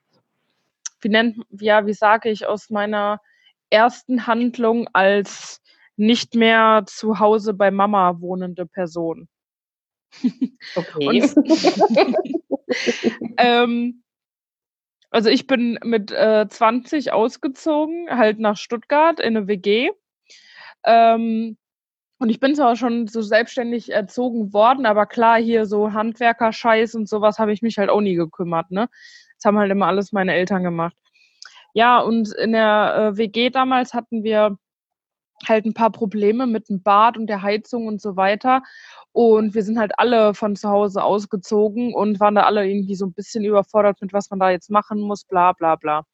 wie 1.00 1.08
nennt, 1.08 1.44
ja, 1.50 1.84
wie 1.84 1.94
sage 1.94 2.30
ich, 2.30 2.46
aus 2.46 2.70
meiner 2.70 3.20
ersten 3.68 4.28
Handlung 4.28 4.88
als 4.92 5.60
nicht 5.96 6.36
mehr 6.36 6.84
zu 6.86 7.18
Hause 7.18 7.52
bei 7.52 7.72
Mama 7.72 8.20
wohnende 8.20 8.64
Person. 8.64 9.28
Okay. 10.76 11.28
ähm, 13.38 14.02
also 15.10 15.28
ich 15.28 15.46
bin 15.46 15.78
mit 15.84 16.10
äh, 16.10 16.46
20 16.48 17.12
ausgezogen, 17.12 18.08
halt 18.10 18.38
nach 18.38 18.56
Stuttgart 18.56 19.20
in 19.20 19.36
eine 19.36 19.46
WG. 19.46 19.90
Ähm, 20.84 21.58
und 22.18 22.30
ich 22.30 22.40
bin 22.40 22.54
zwar 22.54 22.76
schon 22.76 23.08
so 23.08 23.20
selbstständig 23.20 23.92
erzogen 23.92 24.52
worden, 24.52 24.86
aber 24.86 25.06
klar, 25.06 25.38
hier 25.38 25.66
so 25.66 25.92
Handwerkerscheiß 25.92 26.94
und 26.94 27.08
sowas 27.08 27.38
habe 27.38 27.52
ich 27.52 27.62
mich 27.62 27.78
halt 27.78 27.90
auch 27.90 28.00
nie 28.00 28.14
gekümmert, 28.14 28.70
ne? 28.70 28.88
Das 29.36 29.44
haben 29.44 29.58
halt 29.58 29.72
immer 29.72 29.88
alles 29.88 30.12
meine 30.12 30.32
Eltern 30.34 30.62
gemacht. 30.62 30.96
Ja, 31.74 31.98
und 32.00 32.32
in 32.34 32.52
der 32.52 33.12
äh, 33.14 33.16
WG 33.18 33.50
damals 33.50 33.92
hatten 33.92 34.22
wir 34.22 34.56
halt 35.48 35.64
ein 35.64 35.74
paar 35.74 35.90
Probleme 35.90 36.46
mit 36.46 36.68
dem 36.68 36.82
Bad 36.82 37.16
und 37.16 37.26
der 37.26 37.42
Heizung 37.42 37.86
und 37.86 38.00
so 38.00 38.16
weiter. 38.16 38.62
Und 39.12 39.54
wir 39.54 39.62
sind 39.62 39.78
halt 39.78 39.92
alle 39.98 40.34
von 40.34 40.56
zu 40.56 40.68
Hause 40.68 41.02
ausgezogen 41.02 41.94
und 41.94 42.20
waren 42.20 42.34
da 42.34 42.42
alle 42.42 42.66
irgendwie 42.68 42.94
so 42.94 43.06
ein 43.06 43.12
bisschen 43.12 43.44
überfordert 43.44 44.00
mit, 44.00 44.12
was 44.12 44.30
man 44.30 44.38
da 44.40 44.50
jetzt 44.50 44.70
machen 44.70 45.00
muss, 45.00 45.24
bla 45.24 45.52
bla 45.52 45.76
bla. 45.76 46.04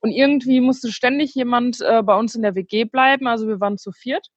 Und 0.00 0.12
irgendwie 0.12 0.60
musste 0.60 0.92
ständig 0.92 1.34
jemand 1.34 1.80
äh, 1.80 2.02
bei 2.02 2.16
uns 2.16 2.34
in 2.34 2.42
der 2.42 2.54
WG 2.54 2.84
bleiben. 2.84 3.26
Also 3.26 3.48
wir 3.48 3.60
waren 3.60 3.78
zu 3.78 3.90
viert, 3.92 4.28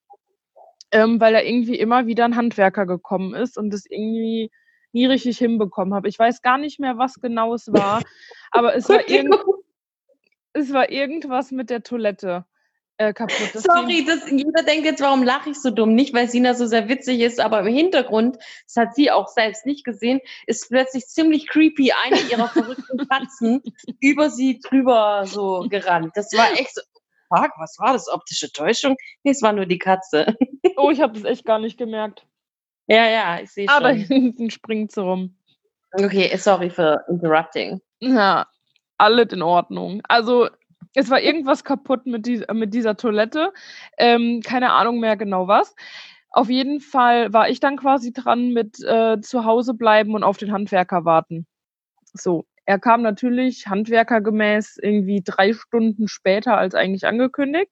ähm, 0.92 1.20
weil 1.22 1.34
da 1.34 1.42
irgendwie 1.42 1.78
immer 1.78 2.08
wieder 2.08 2.26
ein 2.26 2.36
Handwerker 2.36 2.86
gekommen 2.86 3.36
ist 3.36 3.58
und 3.58 3.72
das 3.72 3.86
irgendwie 3.86 4.50
nie 4.94 5.06
richtig 5.06 5.38
hinbekommen 5.38 5.94
habe. 5.94 6.08
Ich 6.10 6.20
weiß 6.20 6.42
gar 6.42 6.58
nicht 6.58 6.80
mehr, 6.80 6.98
was 6.98 7.16
genau 7.16 7.54
es 7.54 7.72
war, 7.72 8.02
aber 8.52 8.76
es 8.76 8.90
war, 8.90 9.08
irgend, 9.08 9.36
es 10.54 10.74
war 10.74 10.90
irgendwas 10.90 11.52
mit 11.52 11.70
der 11.70 11.84
Toilette 11.84 12.46
äh, 13.02 13.14
kaputt. 13.14 13.50
Das 13.54 13.64
Sorry, 13.64 14.06
das, 14.06 14.30
jeder 14.30 14.64
denkt 14.64 14.86
jetzt, 14.86 15.02
warum 15.02 15.24
lache 15.24 15.50
ich 15.50 15.62
so 15.62 15.72
dumm? 15.72 15.96
Nicht, 15.96 16.14
weil 16.14 16.30
Sina 16.30 16.54
so 16.54 16.66
sehr 16.66 16.88
witzig 16.88 17.20
ist, 17.22 17.40
aber 17.40 17.62
im 17.62 17.68
Hintergrund, 17.68 18.38
das 18.66 18.76
hat 18.76 18.96
sie 18.96 19.12
auch 19.12 19.28
selbst 19.28 19.66
nicht 19.66 19.84
gesehen, 19.84 20.22
ist 20.46 20.70
plötzlich 20.70 21.08
ziemlich 21.08 21.48
creepy 21.48 21.92
eine 21.92 22.20
ihrer 22.30 22.48
verrückten 22.48 22.98
Katzen 23.10 23.62
über 24.00 24.30
sie 24.30 24.60
drüber 24.60 25.24
so 25.26 25.66
gerannt. 25.70 26.12
Das 26.16 26.32
war 26.34 26.52
echt 26.54 26.76
so, 26.76 26.82
fuck, 27.30 27.52
was 27.58 27.78
war 27.80 27.94
das? 27.94 28.08
Optische 28.08 28.52
Täuschung? 28.52 28.96
Nee, 29.24 29.32
es 29.32 29.42
war 29.42 29.54
nur 29.54 29.66
die 29.66 29.80
Katze. 29.80 30.36
oh, 30.78 30.92
ich 30.92 31.02
habe 31.02 31.14
das 31.14 31.24
echt 31.24 31.46
gar 31.46 31.60
nicht 31.60 31.78
gemerkt. 31.78 32.26
Ja, 32.88 33.08
ja, 33.08 33.40
ich 33.42 33.52
sehe 33.52 33.68
schon. 33.68 33.78
Ah, 33.78 33.80
da 33.80 33.90
hinten 33.90 34.52
springt 34.52 34.92
sie 34.92 35.02
rum. 35.02 35.36
Okay, 35.94 36.36
sorry 36.38 36.70
for 36.70 37.02
interrupting. 37.10 37.82
Ja, 38.00 38.48
alles 38.98 39.32
in 39.32 39.42
Ordnung. 39.42 40.02
Also 40.08 40.50
es 40.94 41.10
war 41.10 41.22
irgendwas 41.22 41.64
kaputt 41.64 42.06
mit, 42.06 42.26
die, 42.26 42.44
mit 42.54 42.74
dieser 42.74 42.98
Toilette. 42.98 43.54
Ähm, 43.98 44.42
keine 44.44 44.72
Ahnung 44.74 45.00
mehr 45.00 45.18
genau 45.18 45.48
was. 45.48 45.76
Auf 46.30 46.50
jeden 46.50 46.80
Fall 46.80 47.34
war 47.34 47.50
ich 47.50 47.60
dann 47.60 47.78
quasi 47.78 48.14
dran 48.14 48.52
mit 48.52 48.80
äh, 48.84 49.20
zu 49.22 49.46
Hause 49.46 49.74
bleiben 49.74 50.16
und 50.16 50.24
auf 50.24 50.38
den 50.38 50.52
Handwerker 50.52 51.04
warten. 51.04 51.46
So, 52.14 52.46
er 52.66 52.80
kam 52.80 53.02
natürlich 53.02 53.68
handwerkergemäß 53.68 54.78
irgendwie 54.82 55.22
drei 55.24 55.54
Stunden 55.54 56.08
später 56.08 56.58
als 56.58 56.76
eigentlich 56.76 57.06
angekündigt. 57.06 57.72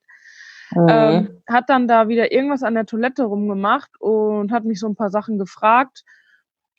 Mhm. 0.71 0.87
Ähm, 0.89 1.41
hat 1.47 1.69
dann 1.69 1.87
da 1.87 2.09
wieder 2.09 2.31
irgendwas 2.31 2.63
an 2.63 2.75
der 2.75 2.85
Toilette 2.85 3.23
rumgemacht 3.23 3.89
und 3.99 4.51
hat 4.51 4.65
mich 4.65 4.79
so 4.79 4.87
ein 4.87 4.95
paar 4.95 5.09
Sachen 5.09 5.37
gefragt. 5.37 6.03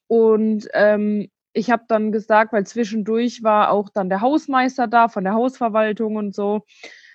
Und 0.07 0.69
ähm, 0.75 1.31
ich 1.53 1.71
habe 1.71 1.85
dann 1.89 2.13
gesagt, 2.13 2.53
weil 2.53 2.67
zwischendurch 2.67 3.43
war 3.43 3.71
auch 3.71 3.89
dann 3.91 4.09
der 4.09 4.21
Hausmeister 4.21 4.87
da 4.87 5.09
von 5.09 5.25
der 5.25 5.35
Hausverwaltung 5.35 6.17
und 6.17 6.35
so, 6.35 6.63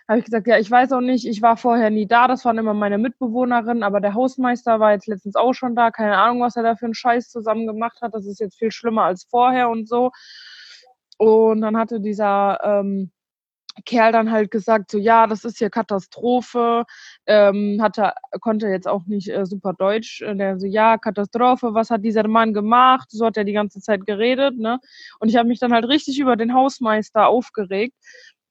habe 0.07 0.19
ich 0.19 0.25
gesagt, 0.25 0.47
ja, 0.47 0.59
ich 0.59 0.69
weiß 0.69 0.91
auch 0.91 1.01
nicht, 1.01 1.25
ich 1.27 1.41
war 1.41 1.57
vorher 1.57 1.89
nie 1.89 2.07
da, 2.07 2.27
das 2.27 2.45
waren 2.45 2.57
immer 2.57 2.73
meine 2.73 2.97
Mitbewohnerinnen, 2.97 3.83
aber 3.83 4.01
der 4.01 4.13
Hausmeister 4.13 4.79
war 4.79 4.91
jetzt 4.91 5.07
letztens 5.07 5.35
auch 5.35 5.53
schon 5.53 5.75
da, 5.75 5.89
keine 5.89 6.17
Ahnung, 6.17 6.41
was 6.41 6.55
er 6.55 6.63
da 6.63 6.75
für 6.75 6.85
einen 6.85 6.93
Scheiß 6.93 7.29
zusammen 7.29 7.65
gemacht 7.65 8.01
hat, 8.01 8.13
das 8.13 8.25
ist 8.27 8.39
jetzt 8.39 8.57
viel 8.59 8.71
schlimmer 8.71 9.03
als 9.05 9.23
vorher 9.23 9.69
und 9.69 9.87
so. 9.89 10.11
Und 11.17 11.61
dann 11.61 11.77
hatte 11.77 12.01
dieser 12.01 12.59
ähm, 12.63 13.11
Kerl 13.85 14.11
dann 14.11 14.31
halt 14.31 14.51
gesagt, 14.51 14.91
so 14.91 14.97
ja, 14.97 15.27
das 15.27 15.43
ist 15.43 15.57
hier 15.57 15.69
Katastrophe, 15.69 16.85
ähm, 17.25 17.79
hatte, 17.81 18.13
konnte 18.41 18.67
jetzt 18.67 18.87
auch 18.87 19.05
nicht 19.05 19.29
äh, 19.29 19.45
super 19.45 19.73
Deutsch, 19.73 20.21
äh, 20.21 20.35
der 20.35 20.59
so, 20.59 20.65
ja, 20.65 20.97
Katastrophe, 20.97 21.73
was 21.73 21.89
hat 21.89 22.03
dieser 22.03 22.27
Mann 22.27 22.53
gemacht? 22.53 23.09
So 23.11 23.25
hat 23.25 23.37
er 23.37 23.43
die 23.43 23.53
ganze 23.53 23.81
Zeit 23.81 24.05
geredet, 24.05 24.57
ne? 24.57 24.79
Und 25.19 25.29
ich 25.29 25.35
habe 25.35 25.47
mich 25.47 25.59
dann 25.59 25.73
halt 25.73 25.85
richtig 25.87 26.19
über 26.19 26.35
den 26.35 26.53
Hausmeister 26.53 27.27
aufgeregt 27.27 27.95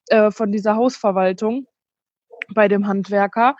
äh, 0.09 0.31
von 0.31 0.51
dieser 0.51 0.75
Hausverwaltung 0.75 1.67
bei 2.53 2.67
dem 2.67 2.87
Handwerker. 2.87 3.55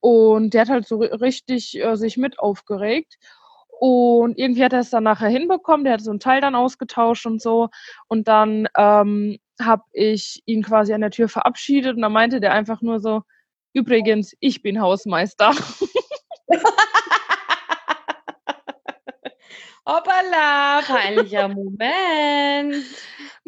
Und 0.00 0.54
der 0.54 0.62
hat 0.62 0.68
halt 0.68 0.86
so 0.86 0.98
richtig 0.98 1.78
äh, 1.82 1.96
sich 1.96 2.16
mit 2.16 2.38
aufgeregt. 2.38 3.16
Und 3.78 4.38
irgendwie 4.38 4.64
hat 4.64 4.72
er 4.72 4.80
es 4.80 4.90
dann 4.90 5.04
nachher 5.04 5.28
hinbekommen. 5.28 5.84
Der 5.84 5.94
hat 5.94 6.00
so 6.00 6.10
ein 6.10 6.20
Teil 6.20 6.40
dann 6.40 6.54
ausgetauscht 6.54 7.26
und 7.26 7.42
so. 7.42 7.68
Und 8.08 8.28
dann 8.28 8.68
ähm, 8.76 9.38
habe 9.60 9.82
ich 9.92 10.42
ihn 10.46 10.62
quasi 10.62 10.92
an 10.94 11.02
der 11.02 11.10
Tür 11.10 11.28
verabschiedet 11.28 11.96
und 11.96 12.02
dann 12.02 12.12
meinte 12.12 12.40
der 12.40 12.52
einfach 12.52 12.80
nur 12.82 13.00
so, 13.00 13.22
übrigens, 13.72 14.34
ich 14.40 14.62
bin 14.62 14.80
Hausmeister. 14.80 15.52
Hoppala, 19.86 20.82
peinlicher 20.86 21.48
Moment. 21.48 22.84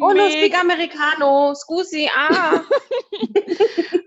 Oh, 0.01 0.13
speak 0.13 0.57
Americano, 0.57 1.55
scusi, 1.55 2.09
ah. 2.17 2.61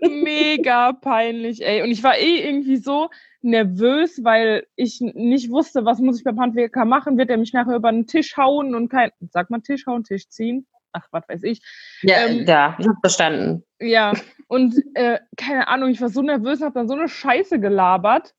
Mega 0.00 0.94
peinlich, 0.94 1.62
ey. 1.62 1.82
Und 1.82 1.90
ich 1.90 2.02
war 2.02 2.16
eh 2.16 2.46
irgendwie 2.46 2.78
so 2.78 3.10
nervös, 3.42 4.24
weil 4.24 4.66
ich 4.74 5.02
nicht 5.02 5.50
wusste, 5.50 5.84
was 5.84 5.98
muss 5.98 6.16
ich 6.16 6.24
beim 6.24 6.40
Handwerker 6.40 6.86
machen. 6.86 7.18
Wird 7.18 7.28
er 7.28 7.36
mich 7.36 7.52
nachher 7.52 7.76
über 7.76 7.92
den 7.92 8.06
Tisch 8.06 8.38
hauen 8.38 8.74
und 8.74 8.88
kein, 8.88 9.10
sag 9.32 9.50
mal 9.50 9.60
Tisch 9.60 9.84
hauen, 9.86 10.02
Tisch 10.02 10.30
ziehen? 10.30 10.66
ach, 10.92 11.08
was 11.10 11.28
weiß 11.28 11.42
ich. 11.44 11.60
Ja, 12.02 12.26
ähm, 12.26 12.44
ja 12.46 12.76
ich 12.78 12.86
habe 12.86 12.98
verstanden. 13.00 13.64
Ja, 13.80 14.12
und 14.48 14.74
äh, 14.94 15.18
keine 15.36 15.68
Ahnung, 15.68 15.90
ich 15.90 16.00
war 16.00 16.08
so 16.08 16.22
nervös 16.22 16.60
habe 16.62 16.74
dann 16.74 16.88
so 16.88 16.94
eine 16.94 17.08
Scheiße 17.08 17.58
gelabert. 17.58 18.34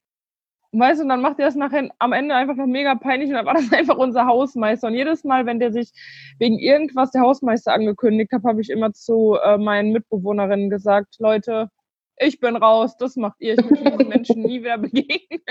Weißt 0.75 0.99
du, 0.99 1.03
und 1.03 1.09
dann 1.09 1.21
macht 1.21 1.39
er 1.39 1.45
das 1.45 1.55
nachher 1.55 1.87
am 1.99 2.13
Ende 2.13 2.33
einfach 2.33 2.55
noch 2.55 2.65
mega 2.65 2.95
peinlich 2.95 3.29
und 3.29 3.35
dann 3.35 3.45
war 3.45 3.53
das 3.53 3.71
einfach 3.73 3.97
unser 3.97 4.25
Hausmeister. 4.25 4.87
Und 4.87 4.95
jedes 4.95 5.23
Mal, 5.23 5.45
wenn 5.45 5.59
der 5.59 5.71
sich 5.71 5.91
wegen 6.39 6.57
irgendwas 6.57 7.11
der 7.11 7.21
Hausmeister 7.21 7.73
angekündigt 7.73 8.31
hat, 8.31 8.43
habe 8.43 8.59
ich 8.59 8.71
immer 8.71 8.91
zu 8.91 9.37
äh, 9.43 9.57
meinen 9.57 9.91
Mitbewohnerinnen 9.91 10.71
gesagt, 10.71 11.17
Leute, 11.19 11.69
ich 12.17 12.39
bin 12.39 12.55
raus, 12.55 12.97
das 12.97 13.15
macht 13.15 13.39
ihr, 13.39 13.53
ich 13.53 13.69
möchte 13.69 13.91
diesen 13.97 14.09
Menschen 14.09 14.41
nie 14.41 14.61
wieder 14.61 14.79
begegnen. 14.79 15.41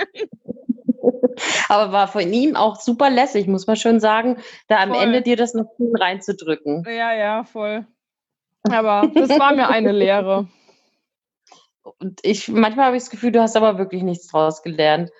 Aber 1.68 1.92
war 1.92 2.08
von 2.08 2.32
ihm 2.32 2.56
auch 2.56 2.76
super 2.76 3.08
lässig, 3.08 3.46
muss 3.46 3.66
man 3.66 3.76
schon 3.76 4.00
sagen, 4.00 4.38
da 4.66 4.82
am 4.82 4.90
voll. 4.90 5.02
Ende 5.02 5.22
dir 5.22 5.36
das 5.36 5.54
noch 5.54 5.66
reinzudrücken. 5.78 6.84
Ja, 6.86 7.14
ja, 7.14 7.44
voll. 7.44 7.86
Aber 8.70 9.08
das 9.14 9.30
war 9.38 9.54
mir 9.54 9.68
eine 9.68 9.92
Lehre. 9.92 10.48
Und 11.82 12.20
ich, 12.22 12.48
manchmal 12.48 12.86
habe 12.86 12.96
ich 12.96 13.02
das 13.02 13.10
Gefühl, 13.10 13.32
du 13.32 13.42
hast 13.42 13.56
aber 13.56 13.78
wirklich 13.78 14.02
nichts 14.02 14.28
draus 14.28 14.62
gelernt. 14.62 15.10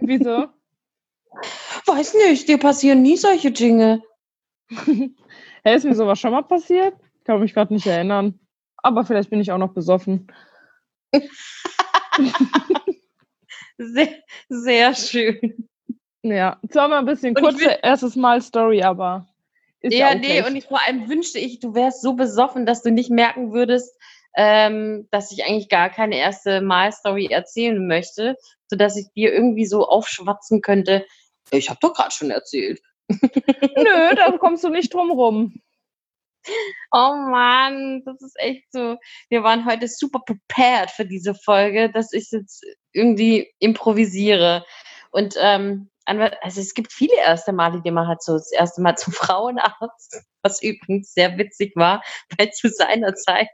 Wieso? 0.00 0.48
Weiß 1.86 2.14
nicht, 2.14 2.48
dir 2.48 2.58
passieren 2.58 3.02
nie 3.02 3.16
solche 3.16 3.52
Dinge. 3.52 4.02
hey, 4.70 5.76
ist 5.76 5.84
mir 5.84 5.94
sowas 5.94 6.18
schon 6.18 6.32
mal 6.32 6.42
passiert? 6.42 6.94
Ich 7.18 7.24
kann 7.24 7.40
mich 7.40 7.54
gerade 7.54 7.72
nicht 7.72 7.86
erinnern. 7.86 8.40
Aber 8.78 9.04
vielleicht 9.04 9.30
bin 9.30 9.40
ich 9.40 9.52
auch 9.52 9.58
noch 9.58 9.72
besoffen. 9.72 10.26
Sehr, 13.78 14.08
sehr 14.48 14.94
schön. 14.94 15.68
Ja, 16.22 16.58
zwar 16.70 16.88
mal 16.88 16.98
ein 16.98 17.04
bisschen 17.04 17.34
kurze 17.34 17.78
erstes 17.82 18.16
Mal 18.16 18.40
Story, 18.40 18.82
aber. 18.82 19.28
Ist 19.80 19.94
ja, 19.94 20.12
ja 20.12 20.14
nee, 20.14 20.42
und 20.42 20.56
ich, 20.56 20.64
vor 20.64 20.80
allem 20.86 21.08
wünschte 21.08 21.38
ich, 21.38 21.60
du 21.60 21.74
wärst 21.74 22.00
so 22.00 22.14
besoffen, 22.14 22.66
dass 22.66 22.82
du 22.82 22.90
nicht 22.90 23.10
merken 23.10 23.52
würdest, 23.52 23.94
ähm, 24.36 25.08
dass 25.10 25.32
ich 25.32 25.44
eigentlich 25.44 25.68
gar 25.68 25.90
keine 25.90 26.16
erste 26.16 26.60
Mal-Story 26.60 27.28
erzählen 27.30 27.86
möchte, 27.86 28.36
sodass 28.68 28.96
ich 28.96 29.10
dir 29.12 29.32
irgendwie 29.32 29.66
so 29.66 29.88
aufschwatzen 29.88 30.60
könnte. 30.60 31.06
Ich 31.50 31.70
habe 31.70 31.78
doch 31.80 31.94
gerade 31.94 32.12
schon 32.12 32.30
erzählt. 32.30 32.80
Nö, 33.08 34.14
da 34.14 34.36
kommst 34.38 34.62
du 34.64 34.68
nicht 34.68 34.92
drum 34.92 35.10
rum. 35.10 35.54
Oh 36.92 37.14
Mann, 37.14 38.02
das 38.04 38.22
ist 38.22 38.38
echt 38.38 38.70
so. 38.70 38.96
Wir 39.28 39.42
waren 39.42 39.64
heute 39.64 39.88
super 39.88 40.20
prepared 40.20 40.90
für 40.90 41.04
diese 41.04 41.34
Folge, 41.34 41.90
dass 41.90 42.12
ich 42.12 42.30
jetzt 42.30 42.64
irgendwie 42.92 43.52
improvisiere. 43.58 44.64
Und 45.10 45.34
ähm, 45.40 45.90
also 46.04 46.60
es 46.60 46.74
gibt 46.74 46.92
viele 46.92 47.16
erste 47.16 47.52
Male, 47.52 47.80
die 47.82 47.90
man 47.90 48.06
hat, 48.06 48.22
so 48.22 48.34
das 48.34 48.52
erste 48.52 48.80
Mal 48.80 48.96
zum 48.96 49.12
Frauenarzt, 49.12 50.22
was 50.46 50.62
übrigens 50.62 51.12
sehr 51.12 51.36
witzig 51.38 51.72
war, 51.76 52.02
weil 52.38 52.50
zu 52.52 52.68
seiner 52.68 53.14
Zeit 53.14 53.48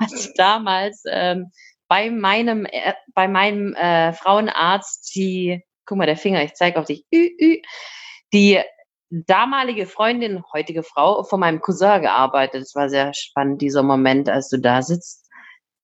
hat 0.00 0.10
damals 0.36 1.04
ähm, 1.08 1.50
bei 1.88 2.10
meinem, 2.10 2.66
äh, 2.66 2.94
bei 3.14 3.28
meinem 3.28 3.74
äh, 3.74 4.12
Frauenarzt 4.12 5.14
die, 5.14 5.62
guck 5.86 5.98
mal, 5.98 6.06
der 6.06 6.16
Finger, 6.16 6.42
ich 6.42 6.54
zeige 6.54 6.80
auf 6.80 6.86
dich, 6.86 7.04
ü, 7.14 7.28
ü, 7.40 7.62
die 8.32 8.60
damalige 9.10 9.86
Freundin, 9.86 10.42
heutige 10.52 10.82
Frau, 10.82 11.22
von 11.22 11.38
meinem 11.40 11.60
Cousin 11.60 12.02
gearbeitet. 12.02 12.62
Es 12.62 12.74
war 12.74 12.88
sehr 12.88 13.14
spannend, 13.14 13.62
dieser 13.62 13.84
Moment, 13.84 14.28
als 14.28 14.48
du 14.48 14.58
da 14.58 14.82
sitzt, 14.82 15.30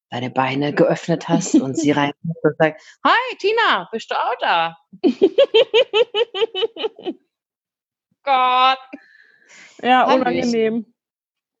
deine 0.09 0.29
Beine 0.29 0.73
geöffnet 0.73 1.29
hast 1.29 1.55
und 1.55 1.77
sie 1.77 1.91
rein 1.91 2.11
und 2.23 2.57
sagt, 2.57 2.81
Hi, 3.05 3.37
Tina, 3.39 3.87
bist 3.91 4.11
du 4.11 4.15
auch 4.15 4.35
da? 4.39 4.75
Gott. 8.23 8.77
Ja, 9.81 10.13
unangenehm. 10.13 10.85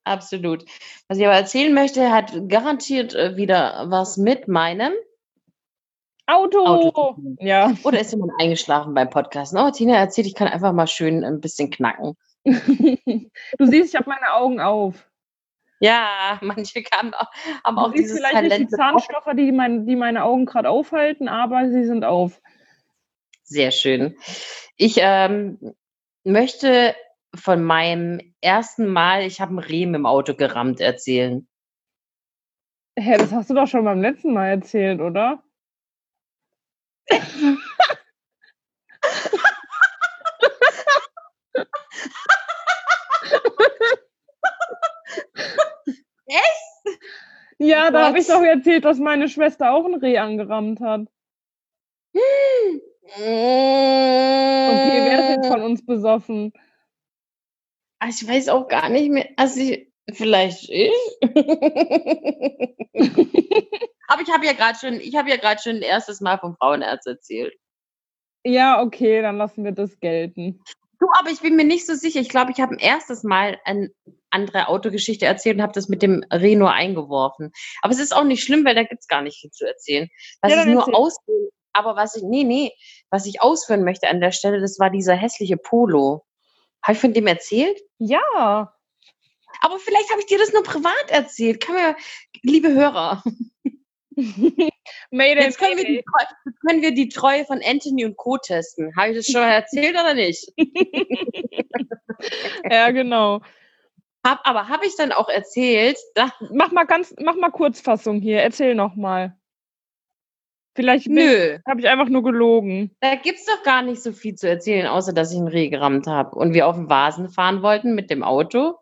Absolut. 0.03 0.65
Was 1.07 1.17
ich 1.17 1.25
aber 1.25 1.35
erzählen 1.35 1.73
möchte, 1.73 2.11
hat 2.11 2.49
garantiert 2.49 3.13
wieder 3.13 3.85
was 3.87 4.17
mit 4.17 4.47
meinem 4.47 4.93
Auto. 6.25 6.65
Auto. 6.65 7.15
Ja. 7.39 7.73
Oder 7.83 7.99
ist 7.99 8.11
jemand 8.11 8.31
eingeschlafen 8.39 8.93
beim 8.93 9.09
Podcast? 9.09 9.53
Oh, 9.55 9.69
Tina 9.69 9.95
erzählt, 9.95 10.27
ich 10.27 10.35
kann 10.35 10.47
einfach 10.47 10.71
mal 10.73 10.87
schön 10.87 11.23
ein 11.23 11.41
bisschen 11.41 11.69
knacken. 11.69 12.15
du 12.45 13.65
siehst, 13.65 13.93
ich 13.93 13.95
habe 13.95 14.09
meine 14.09 14.33
Augen 14.33 14.59
auf. 14.59 15.07
Ja, 15.79 16.39
manche 16.41 16.83
haben 16.93 17.13
auch, 17.13 17.27
haben 17.63 17.77
auch 17.79 17.91
dieses 17.91 18.17
vielleicht 18.17 18.33
Talent. 18.33 18.59
Nicht 18.59 18.71
die 18.71 18.75
Zahnstocher, 18.75 19.33
die, 19.33 19.51
mein, 19.51 19.85
die 19.87 19.95
meine 19.95 20.23
Augen 20.23 20.45
gerade 20.45 20.69
aufhalten, 20.69 21.27
aber 21.27 21.69
sie 21.69 21.85
sind 21.85 22.05
auf. 22.05 22.39
Sehr 23.43 23.71
schön. 23.71 24.15
Ich 24.77 24.97
ähm, 24.99 25.75
möchte 26.23 26.95
von 27.33 27.63
meinem 27.63 28.33
ersten 28.41 28.87
Mal, 28.87 29.23
ich 29.23 29.39
habe 29.41 29.49
einen 29.51 29.59
Riemen 29.59 29.95
im 29.95 30.05
Auto 30.05 30.35
gerammt, 30.35 30.79
erzählen. 30.81 31.47
Hä, 32.97 33.17
das 33.17 33.31
hast 33.31 33.49
du 33.49 33.53
doch 33.53 33.67
schon 33.67 33.85
beim 33.85 34.01
letzten 34.01 34.33
Mal 34.33 34.47
erzählt, 34.47 34.99
oder? 34.99 35.41
Echt? 46.25 46.99
Ja, 47.59 47.87
oh 47.87 47.91
da 47.91 48.07
habe 48.07 48.19
ich 48.19 48.27
doch 48.27 48.41
erzählt, 48.41 48.85
dass 48.85 48.99
meine 48.99 49.29
Schwester 49.29 49.71
auch 49.71 49.85
ein 49.85 49.95
Reh 49.95 50.17
angerammt 50.17 50.79
hat. 50.81 51.07
Okay, 52.13 52.81
wer 55.05 55.19
ist 55.19 55.29
jetzt 55.29 55.47
von 55.47 55.61
uns 55.61 55.85
besoffen? 55.85 56.53
Ah, 58.01 58.07
ich 58.09 58.27
weiß 58.27 58.49
auch 58.49 58.67
gar 58.67 58.89
nicht 58.89 59.11
mehr. 59.11 59.29
Also 59.37 59.59
ich, 59.59 59.87
vielleicht 60.11 60.67
ich. 60.69 60.91
Aber 64.07 64.23
ich 64.23 64.31
habe 64.33 64.43
ja 64.43 64.53
gerade 64.53 64.79
schon, 64.79 64.95
ich 64.95 65.15
habe 65.15 65.29
ja 65.29 65.37
gerade 65.37 65.61
schon 65.61 65.75
ein 65.75 65.83
erstes 65.83 66.19
Mal 66.19 66.39
vom 66.39 66.55
Frauenärzt 66.55 67.05
erzählt. 67.05 67.53
Ja, 68.43 68.81
okay, 68.81 69.21
dann 69.21 69.37
lassen 69.37 69.63
wir 69.63 69.71
das 69.71 69.99
gelten. 69.99 70.63
Du, 70.99 71.05
aber 71.19 71.29
ich 71.29 71.41
bin 71.41 71.55
mir 71.55 71.63
nicht 71.63 71.85
so 71.85 71.93
sicher. 71.93 72.19
Ich 72.19 72.29
glaube, 72.29 72.51
ich 72.51 72.59
habe 72.59 72.73
ein 72.73 72.79
erstes 72.79 73.23
Mal 73.23 73.59
eine 73.65 73.91
andere 74.31 74.67
Autogeschichte 74.67 75.27
erzählt 75.27 75.57
und 75.57 75.61
habe 75.61 75.73
das 75.73 75.87
mit 75.87 76.01
dem 76.01 76.25
Renault 76.31 76.73
eingeworfen. 76.73 77.51
Aber 77.83 77.93
es 77.93 77.99
ist 77.99 78.15
auch 78.15 78.23
nicht 78.23 78.43
schlimm, 78.43 78.65
weil 78.65 78.73
da 78.73 78.81
gibt 78.81 79.01
es 79.01 79.07
gar 79.07 79.21
nicht 79.21 79.39
viel 79.39 79.51
zu 79.51 79.67
erzählen. 79.67 80.09
Was 80.41 80.51
Ja, 80.51 80.61
ich 80.61 80.67
nur 80.73 80.95
ausführen, 80.95 81.49
aber 81.73 81.95
was 81.95 82.15
ich, 82.15 82.23
nee, 82.23 82.43
nee, 82.43 82.71
was 83.11 83.27
ich 83.27 83.41
ausführen 83.41 83.83
möchte 83.83 84.09
an 84.09 84.21
der 84.21 84.31
Stelle, 84.31 84.59
das 84.59 84.79
war 84.79 84.89
dieser 84.89 85.13
hässliche 85.13 85.57
Polo. 85.57 86.23
Habe 86.83 86.93
ich 86.93 86.99
von 86.99 87.13
dem 87.13 87.27
erzählt? 87.27 87.79
Ja. 87.97 88.73
Aber 89.61 89.79
vielleicht 89.79 90.09
habe 90.09 90.21
ich 90.21 90.27
dir 90.27 90.37
das 90.37 90.53
nur 90.53 90.63
privat 90.63 91.09
erzählt. 91.09 91.61
Kann 91.61 91.75
mir, 91.75 91.95
liebe 92.41 92.73
Hörer, 92.73 93.23
Mayday, 95.11 95.43
jetzt 95.43 95.57
können 95.57 95.77
wir, 95.77 95.85
die, 95.85 96.03
können 96.65 96.81
wir 96.81 96.93
die 96.93 97.09
Treue 97.09 97.45
von 97.45 97.61
Anthony 97.63 98.05
und 98.05 98.17
Co. 98.17 98.37
testen. 98.37 98.93
Habe 98.95 99.11
ich 99.11 99.17
das 99.17 99.27
schon 99.27 99.41
erzählt 99.41 99.93
oder 99.93 100.13
nicht? 100.13 100.51
Ja, 102.69 102.91
genau. 102.91 103.41
Hab, 104.23 104.47
aber 104.47 104.67
habe 104.67 104.85
ich 104.85 104.95
dann 104.95 105.11
auch 105.11 105.27
erzählt, 105.27 105.97
Mach 106.51 106.71
mal 106.71 106.83
ganz, 106.83 107.15
mach 107.19 107.35
mal 107.35 107.49
Kurzfassung 107.49 108.21
hier. 108.21 108.41
Erzähl 108.41 108.75
noch 108.75 108.95
mal. 108.95 109.35
Vielleicht 110.73 111.07
nö, 111.07 111.57
habe 111.67 111.81
ich 111.81 111.87
einfach 111.89 112.07
nur 112.09 112.23
gelogen. 112.23 112.91
da 113.01 113.15
gibt's 113.15 113.45
doch 113.45 113.61
gar 113.63 113.81
nicht 113.81 114.01
so 114.01 114.13
viel 114.13 114.35
zu 114.35 114.47
erzählen, 114.47 114.87
außer 114.87 115.11
dass 115.13 115.31
ich 115.31 115.37
einen 115.37 115.47
Reh 115.49 115.67
gerammt 115.69 116.07
habe 116.07 116.35
und 116.35 116.53
wir 116.53 116.67
auf 116.67 116.75
dem 116.75 116.89
Vasen 116.89 117.29
fahren 117.29 117.61
wollten 117.61 117.93
mit 117.93 118.09
dem 118.09 118.23
Auto 118.23 118.75